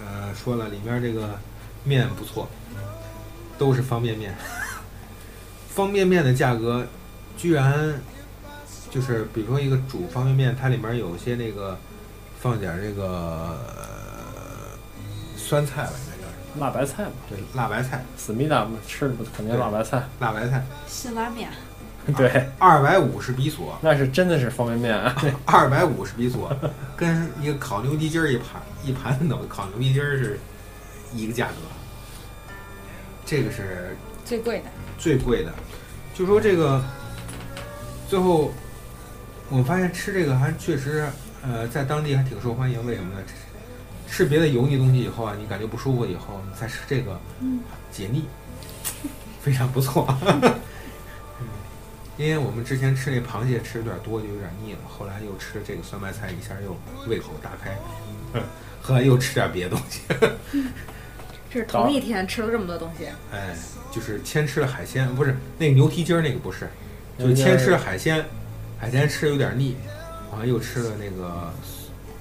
[0.00, 1.38] 呃说了，里面这个
[1.84, 2.48] 面不错，
[3.58, 4.34] 都是方便面。
[5.74, 6.86] 方便面的价格
[7.36, 8.00] 居然
[8.90, 11.78] 就是，比如说一个煮方便面，它里面有些那个
[12.40, 13.04] 放点这个、
[13.76, 13.84] 呃
[15.36, 16.66] 酸菜吧，应该叫什么？
[16.66, 21.50] 辣白菜嘛，对，辣白菜，思密达吃的不肯定辣白菜，辣白菜，辛拉面，
[22.16, 26.50] 对，二百五十比索，那是真的是方便面啊， 二百五十比索，
[26.96, 30.38] 跟一个烤牛蹄筋儿一盘一盘的烤烤牛蹄筋儿是
[31.14, 31.54] 一个价格。
[33.26, 34.64] 这个是最贵的。
[34.98, 35.52] 最贵的。
[36.14, 36.82] 就说这个，
[38.08, 38.52] 最后
[39.50, 41.06] 我们发现吃这个还确实，
[41.42, 42.84] 呃，在当地还挺受欢迎。
[42.86, 43.20] 为什么呢？
[43.26, 43.34] 吃
[44.10, 47.20] 吃别的油腻东西以后啊，你感觉不舒服以后，你再吃这个，
[47.92, 48.24] 解腻，
[49.42, 50.08] 非常不错。
[52.18, 54.78] 嗯，因为我们之前吃那螃蟹吃有点多，就有点腻了。
[54.88, 57.78] 后来又吃这个酸白菜，一下又胃口大开。
[58.82, 60.00] 后来又吃点别的东西，
[61.50, 63.54] 这是同一天吃了这么多东西，哎，
[63.90, 66.68] 就是先吃了海鲜，不是那个牛蹄筋儿那个不是，
[67.18, 68.24] 就是先吃了海鲜，
[68.78, 69.76] 海鲜吃的有点腻，
[70.30, 71.52] 完了又吃了那个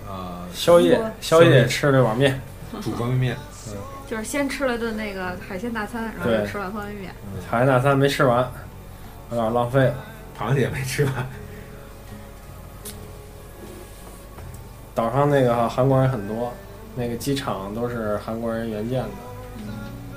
[0.07, 2.41] 呃宵夜宵夜吃了碗面，
[2.81, 3.37] 煮方便面，
[3.67, 3.73] 嗯
[4.09, 7.13] 就是先吃了顿那个海鲜大餐，然后又吃完方便面。
[7.49, 8.49] 海鲜大餐没吃完，
[9.31, 9.95] 有点浪费了。
[10.37, 11.13] 螃蟹也没吃完。
[14.93, 16.53] 岛上那个韩国人很多，
[16.95, 19.09] 那个机场都是韩国人援建的，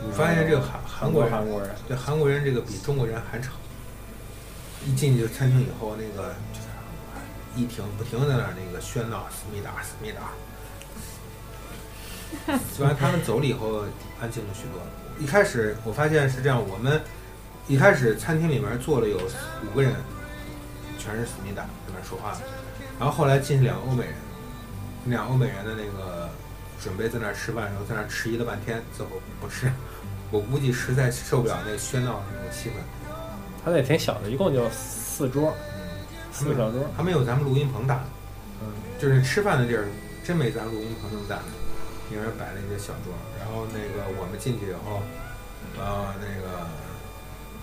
[0.06, 3.52] 我发现这个韩韩国人韩国人，对韩国人这个比中国人还吵。
[4.86, 6.66] 一进去餐厅以后，那个就是
[7.54, 10.20] 一停不停地在那儿那个喧闹，思密达思密达。
[12.72, 13.84] 虽然他们走了以后
[14.20, 14.80] 安静了许多。
[15.18, 16.98] 一开始我发现是这样，我们
[17.70, 19.16] 一开始餐厅里面坐了有
[19.64, 19.94] 五个人，
[20.98, 22.36] 全是思密达在那儿说话，
[22.98, 24.14] 然后后来进去两个欧美人，
[25.04, 26.28] 两个欧美人的那个
[26.82, 29.70] 准备在那儿吃饭的时候，在那儿迟疑了半天，最后不吃。
[30.32, 32.72] 我估计实在受不了那喧闹的那种气氛。
[33.64, 35.54] 他那挺小的，一共就四桌，
[36.32, 36.90] 四个小桌。
[36.96, 38.04] 还没有咱们录音棚大呢，
[38.62, 38.66] 嗯，
[38.98, 39.86] 就是吃饭的地儿
[40.24, 41.52] 真没咱录音棚那么大呢。
[42.10, 45.00] 里面摆了一个小桌，然后那个我们进去以后，
[45.78, 46.66] 呃，那个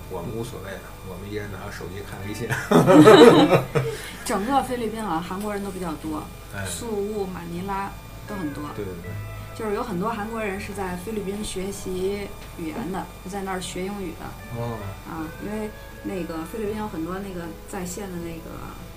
[0.09, 0.79] 我们无所谓的，
[1.09, 2.47] 我们一人拿着手机看微信。
[4.23, 6.23] 整个菲律宾啊，韩国人都比较多，
[6.55, 7.91] 哎，宿务、马尼拉
[8.27, 8.63] 都很多。
[8.75, 9.11] 对对对，
[9.57, 12.27] 就是有很多韩国人是在菲律宾学习
[12.57, 14.25] 语言的，就在那儿学英语的
[14.59, 14.77] 哦，
[15.09, 15.69] 啊，因为
[16.03, 18.51] 那个菲律宾有很多那个在线的那个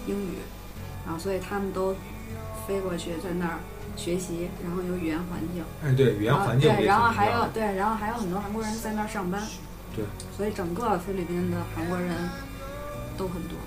[0.07, 0.39] 英语，
[1.05, 1.95] 然后所以他们都
[2.67, 3.59] 飞过去在那儿
[3.97, 5.65] 学习，然后有语言环境。
[5.85, 7.09] 哎对，语言环境啊、对，然后。
[7.09, 9.43] 还有对，然后还有很多韩国人在那儿上班。
[9.95, 10.05] 对，
[10.37, 12.17] 所以整个菲律宾的韩国人
[13.17, 13.59] 都很多。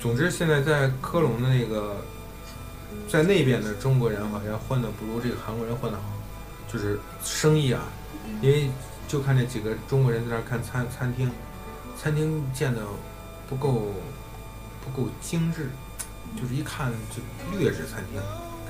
[0.00, 1.96] 总之，现在在科隆的那个，
[3.08, 6.04] 在那边的中国人好像混的不如这个韩国人混的好，
[6.72, 7.82] 就是生意啊，
[8.40, 8.70] 因为
[9.06, 11.30] 就看这几个中国人在那儿看餐餐厅，
[11.98, 12.80] 餐厅建的
[13.48, 13.92] 不够
[14.82, 15.68] 不够精致，
[16.40, 18.20] 就是一看就劣质餐厅，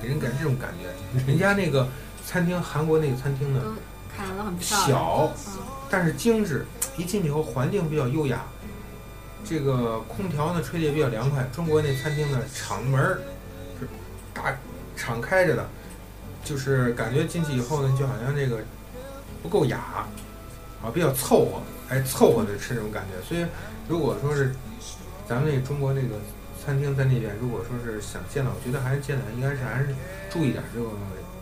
[0.01, 1.25] 给人感这种感觉。
[1.25, 1.87] 人家那个
[2.25, 3.75] 餐厅，韩国那个餐厅呢，都
[4.15, 4.89] 看着都很漂亮。
[4.89, 5.53] 小，嗯，
[5.89, 6.65] 但是精致。
[6.97, 8.43] 一进去以后，环境比较优雅，
[9.45, 11.47] 这个空调呢吹的也比较凉快。
[11.53, 13.21] 中国那餐厅呢，敞门儿
[13.79, 13.87] 是
[14.33, 14.53] 大
[14.95, 15.65] 敞开着的，
[16.43, 18.59] 就是感觉进去以后呢，就好像这个
[19.41, 20.05] 不够雅，
[20.83, 23.25] 啊，比较凑合，哎，凑合着吃那种感觉。
[23.25, 23.45] 所以，
[23.87, 24.53] 如果说是
[25.27, 26.15] 咱们那中国那个
[26.63, 29.95] 餐厅在那边，如果说是想见到，我觉得还是见到应该是还是
[30.29, 30.89] 注意点这个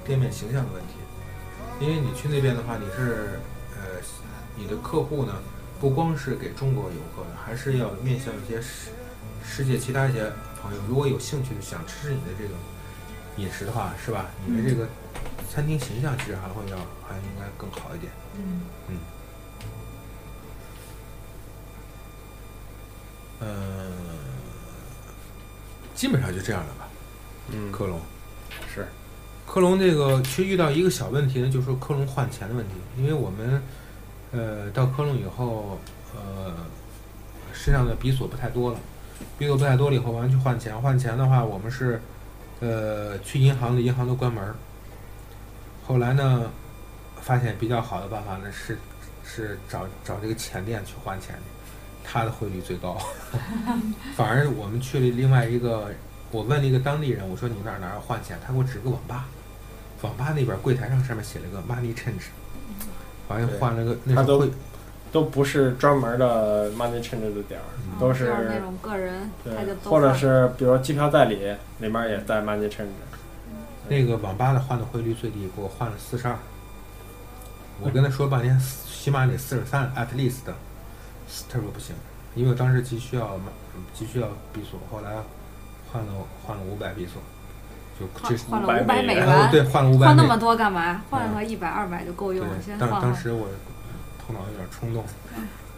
[0.05, 0.99] 店面形象的问题，
[1.80, 3.39] 因为你去那边的话，你是
[3.75, 3.99] 呃。
[4.61, 5.34] 你的客户呢，
[5.80, 8.89] 不光是给中国游客的，还是要面向一些世
[9.41, 10.30] 世界其他一些
[10.61, 12.49] 朋友，如果有兴趣的想吃吃你的这个
[13.38, 14.25] 饮食的话，是吧？
[14.45, 14.86] 你的这个
[15.49, 16.75] 餐厅形象其实还会要
[17.07, 18.11] 还应该更好一点。
[18.36, 18.97] 嗯嗯。
[23.39, 23.93] 嗯，
[25.95, 26.89] 基本上就这样了吧。
[27.53, 28.01] 嗯，克隆，
[28.67, 28.86] 是
[29.52, 33.60] 科隆这个其实遇到一个小问题呢，就是说科隆换钱的问题，因为我们
[34.32, 35.80] 呃到科隆以后，
[36.16, 36.54] 呃
[37.52, 38.78] 身上的比索不太多了，
[39.39, 42.00] 比索不太多了以后，完了去换钱，换钱的话，我们是
[42.60, 44.56] 呃去银行的，银行都关门儿。
[45.84, 46.52] 后来呢，
[47.20, 48.78] 发现比较好的办法呢是
[49.26, 51.41] 是找找这个钱店去换钱去，
[52.04, 53.02] 它的汇率最高，
[54.16, 55.91] 反而我们去了另外一个。
[56.32, 59.26] 我问了一个当地人，我说你哪儿哪儿换钱，他给我指个网吧，
[60.02, 62.28] 网吧那边柜台上上面写了个 money change，
[63.28, 64.54] 好像换了个那他都是汇，
[65.12, 69.30] 都不是专门的 money change 的点儿，嗯都就是那种个人，
[69.84, 71.36] 或者是比如机票代理
[71.80, 72.88] 里面也带 money change。
[73.89, 76.38] 那个网吧的换的汇率最低，给我换了四十二。
[77.82, 80.41] 我跟他说半天，起码得四十三 at least，
[81.50, 81.95] 他说不行，
[82.36, 83.39] 因为我当时急需要
[83.76, 85.16] 嗯急需要比索，后来
[85.91, 86.12] 换了
[86.45, 87.22] 换了五百比索，
[88.00, 88.08] 就
[88.50, 91.02] 换了500 500美美元对换了五百美换那么多干嘛？
[91.10, 92.54] 换个一百二百就够用了。
[92.66, 93.02] 对，当先换换。
[93.02, 93.47] 当时我
[94.26, 95.04] 头脑有点冲动，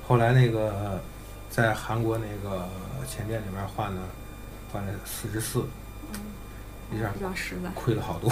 [0.08, 1.02] 后来那个
[1.50, 2.68] 在韩国那个
[3.08, 4.02] 钱店里面换的，
[4.72, 5.66] 换了四十四，
[6.94, 7.12] 一下。
[7.74, 8.32] 亏了好多。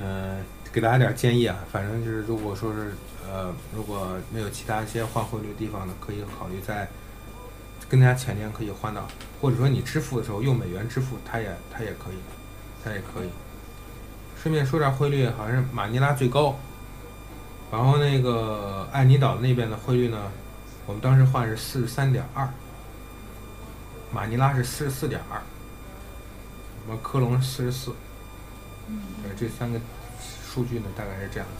[0.00, 2.94] 嗯、给大家点建议啊，反正就是如果说是
[3.28, 6.88] 呃，如果没有其他一些换汇率的地方呢，可以考虑在
[7.90, 9.06] 跟人家钱店可以换到，
[9.40, 12.16] 或者说你支付的时候用美元支付，它也它也可以，
[12.84, 13.28] 它也可以。
[14.40, 16.56] 顺便说点汇率，好像是马尼拉最高，
[17.72, 20.30] 然后那个爱尼岛那边的汇率呢，
[20.86, 22.48] 我们当时换是四十三点二，
[24.12, 25.42] 马尼拉是四十四点二，
[26.86, 27.92] 我们科隆是四十四，
[29.24, 29.80] 呃，这三个
[30.46, 31.54] 数据呢大概是这样子。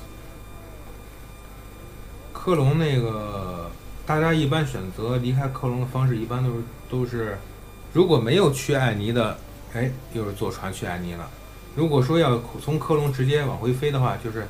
[2.32, 3.70] 科隆那个
[4.06, 7.38] 大家一般选择离开科隆的方式，一般都是都是，
[7.92, 9.38] 如果没有去艾尼的，
[9.72, 11.28] 哎，又是坐船去艾尼了。
[11.76, 14.46] 如果说要从科隆直接往回飞的话，就是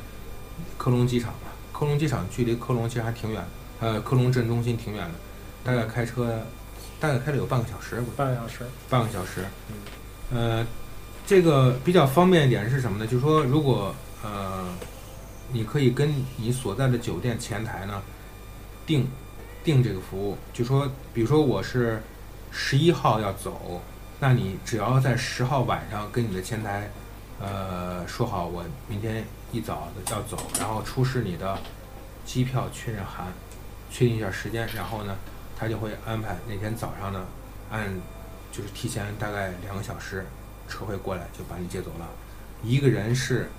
[0.78, 1.52] 科隆机场吧。
[1.72, 3.48] 科隆机场距离科隆其实还挺远的，
[3.86, 5.14] 呃，科隆镇中心挺远的，
[5.62, 6.40] 大概开车
[6.98, 9.44] 大概开了有半个小时，半个小时，半个小时。
[9.68, 9.74] 嗯
[10.32, 10.66] 呃，
[11.26, 13.06] 这个比较方便一点是什么呢？
[13.06, 14.64] 就是说，如果呃，
[15.52, 18.00] 你可以跟你所在的酒店前台呢
[18.86, 19.08] 订
[19.62, 22.02] 订这个服务，就说，比如说我是
[22.50, 23.82] 十一号要走，
[24.18, 26.90] 那你只要在十号晚上跟你的前台
[27.38, 31.58] 呃说好，我明天一早的要走，然后出示你的
[32.24, 33.26] 机票确认函，
[33.90, 35.16] 确定一下时间，然后呢，
[35.56, 37.26] 他就会安排那天早上呢
[37.70, 37.88] 按
[38.50, 40.26] 就是提前大概两个小时，
[40.68, 42.08] 车会过来就把你接走了，
[42.62, 43.50] 一个人是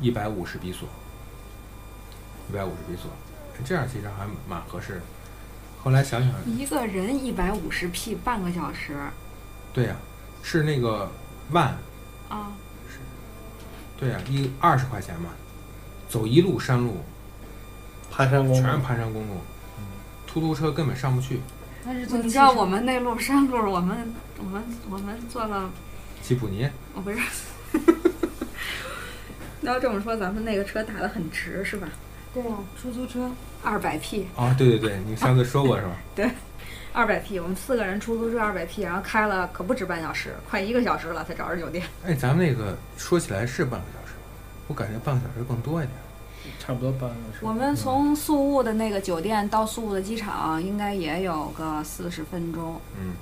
[0.00, 0.88] 一百五十比索，
[2.48, 3.10] 一百五十比索，
[3.64, 5.00] 这样其实还蛮合适的。
[5.82, 8.96] 后来想想，一个人一百五十 P 半个小时。
[9.72, 9.96] 对呀、
[10.42, 11.10] 是那个
[11.50, 11.76] 万，
[12.28, 12.52] 啊，
[12.88, 12.98] 是
[13.96, 15.30] 对呀、一二十块钱嘛，
[16.08, 17.04] 走一路山路，
[18.10, 19.34] 盘山公全是路，盘山公路，
[20.26, 21.40] 突突车根本上不去。
[21.84, 25.70] 但是坐你知道我们那路山路，我们我们我们坐了，
[26.22, 27.18] 吉普尼，我不是。
[29.62, 31.88] 要这么说，咱们那个车打的很直，是吧？
[32.36, 33.30] 对啊，出租车
[33.64, 35.92] 二百 P，哦，对对对，你上次说过是吧？
[36.14, 36.30] 对
[36.92, 41.82] 二百 P，我们四个人出租车二百 P，然后开了可不止半小时，快一个小时了才找着酒店。
[42.04, 44.12] 哎，咱们那个说起来是半个小时，
[44.68, 45.96] 我感觉半个小时更多一点。
[46.60, 47.46] 差不多半个小时。
[47.46, 53.14] 我们从宿务的那个酒店到宿务的机场，应该也有个四十分钟，嗯，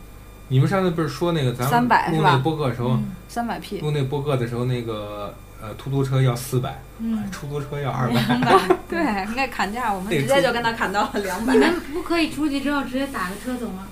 [0.49, 3.79] 你们上次不是说那个咱们300是吧录那播客的时候，嗯三百 P。
[3.79, 5.33] 录那播客的时候，那个
[5.65, 8.21] 呃出租车要四百，嗯，出租车要二百。
[8.89, 8.99] 对，
[9.29, 11.61] 应该砍价，我们直接就跟他砍到了两百你。
[11.61, 13.87] 们不可以出去之后直接打个车走吗？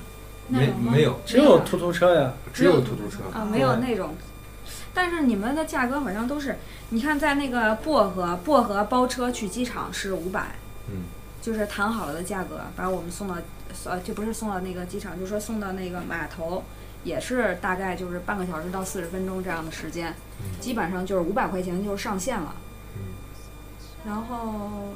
[0.48, 3.20] 那没没有，只有出租车呀，只有出租车。
[3.32, 4.14] 啊，没有那种。
[4.92, 6.58] 但是你们的价格好像都是，
[6.90, 10.56] 你看在那个薄荷，薄荷包车去机场是五百，
[10.88, 11.04] 嗯，
[11.40, 13.36] 就是谈好了的价格，把我们送到，
[13.84, 16.62] 呃，这不是送到那个机场，就是说送到那个码头，
[17.04, 20.60] 也是大概就是半个小时到四十分钟这样的时间，嗯。
[20.60, 22.54] 基本上就是五百块钱就是上线了。
[22.96, 23.02] 嗯，
[24.06, 24.94] 然后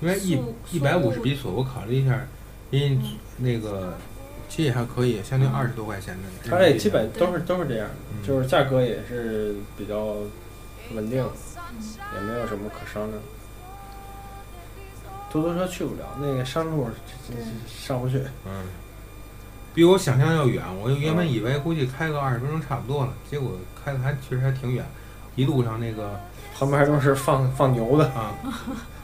[0.00, 0.38] 因为一
[0.70, 2.26] 一百五十比索，我考虑一下，
[2.70, 2.98] 因为
[3.38, 3.96] 那个
[4.48, 6.50] 其实也还可以，相当于二十多块钱的。
[6.50, 8.26] 它这基本都是都是这样的，嗯。
[8.26, 10.16] 就是价格也是比较
[10.94, 11.26] 稳定，
[12.14, 13.20] 也没有什么可商量。
[15.32, 16.86] 出租车去不了，那个山路
[17.66, 18.18] 上不去。
[18.46, 18.66] 嗯，
[19.74, 20.62] 比我想象要远。
[20.80, 24.84] 我原本以为估计开个二十分钟差不多了，结果开的还确实还挺远。
[25.34, 26.20] 一路上那个
[26.56, 28.32] 旁边都是放放牛的，啊，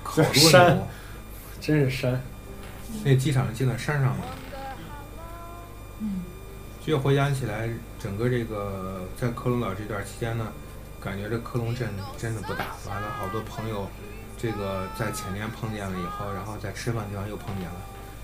[0.04, 0.86] 好多山牛，
[1.60, 2.22] 真是山。
[3.04, 4.24] 那机场建在山上嘛。
[5.98, 6.22] 嗯，
[6.86, 7.68] 就回想起来，
[7.98, 10.46] 整个这个在克隆岛这段期间呢，
[11.00, 12.66] 感觉这克隆镇真的不大。
[12.88, 13.88] 完了，好多朋友，
[14.38, 17.76] 这个在前年碰见了以后，然后在吃饭地方又碰见了，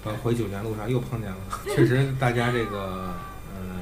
[0.07, 1.37] 呃，回酒店路上又碰见了。
[1.65, 3.13] 确实，大家这个
[3.57, 3.81] 嗯，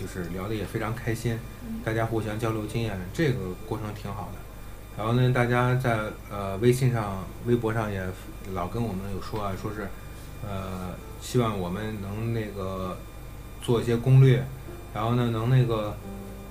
[0.00, 1.38] 就是聊的也非常开心，
[1.84, 4.38] 大家互相交流经验，这个过程挺好的。
[4.96, 5.98] 然后呢，大家在
[6.30, 8.02] 呃微信上、微博上也
[8.54, 9.86] 老跟我们有说啊，说是
[10.42, 12.96] 呃希望我们能那个
[13.60, 14.42] 做一些攻略，
[14.94, 15.94] 然后呢能那个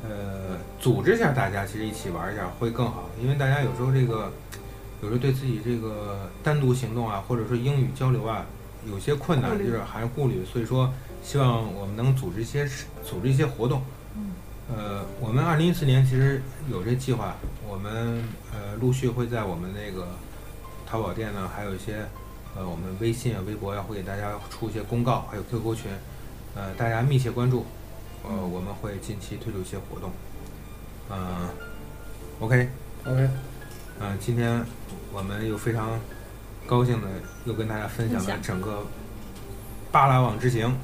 [0.03, 4.31] 呃组织一下大家，其实一起玩一下会更好，因为大家有时候这个
[5.01, 8.45] 有时候对自己这个单独行动啊，或者说英语交流啊，
[8.85, 12.67] 有些困难，就是还是顾虑，所以说希望我们能组织一些
[13.03, 13.81] 组织一些活动。
[14.69, 18.21] 呃，我们二零一四年其实有这计划，我们
[18.53, 20.07] 呃陆续会在我们那个
[20.85, 22.05] 淘宝店呢，还有一些
[22.53, 25.91] 呃我们微信啊、微博呀、会给大家出一些公告，还有 QQ 群，
[26.53, 27.65] 呃，大家密切关注，
[28.23, 30.11] 呃，我们会近期推出一些活动。
[31.09, 31.47] 嗯、
[32.41, 33.29] OK，OK，
[34.01, 34.65] 嗯、今天
[35.13, 35.97] 我们又非常
[36.67, 37.07] 高兴的
[37.45, 38.85] 又跟大家分享了整个
[39.91, 40.77] 巴拉网之行。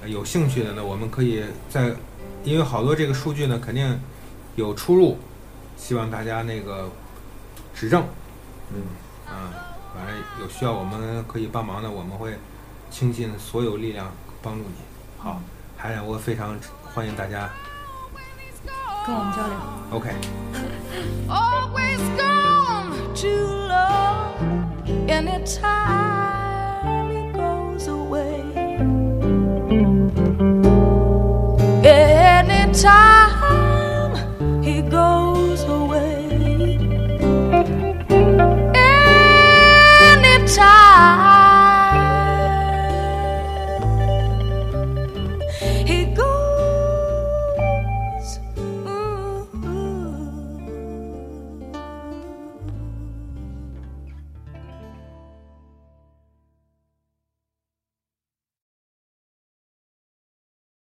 [0.00, 1.92] 呃有兴趣的呢，我们可以在，
[2.42, 4.00] 因为好多这个数据呢肯定
[4.56, 5.18] 有出入，
[5.76, 6.88] 希望大家那个
[7.74, 8.02] 指正。
[8.72, 8.82] 嗯，
[9.26, 9.52] 啊，
[9.94, 12.38] 反正有需要我们可以帮忙的，我们会
[12.90, 14.10] 倾尽所有力量
[14.40, 14.76] 帮助你。
[15.18, 15.42] 好，
[15.76, 16.56] 海南我非常
[16.94, 17.50] 欢迎大家。
[19.04, 19.56] 跟我们交流。
[19.90, 20.14] OK。
[25.10, 28.42] anytime it goes away.
[31.84, 33.32] Anytime
[34.62, 36.78] he goes away.
[40.14, 41.37] Anytime.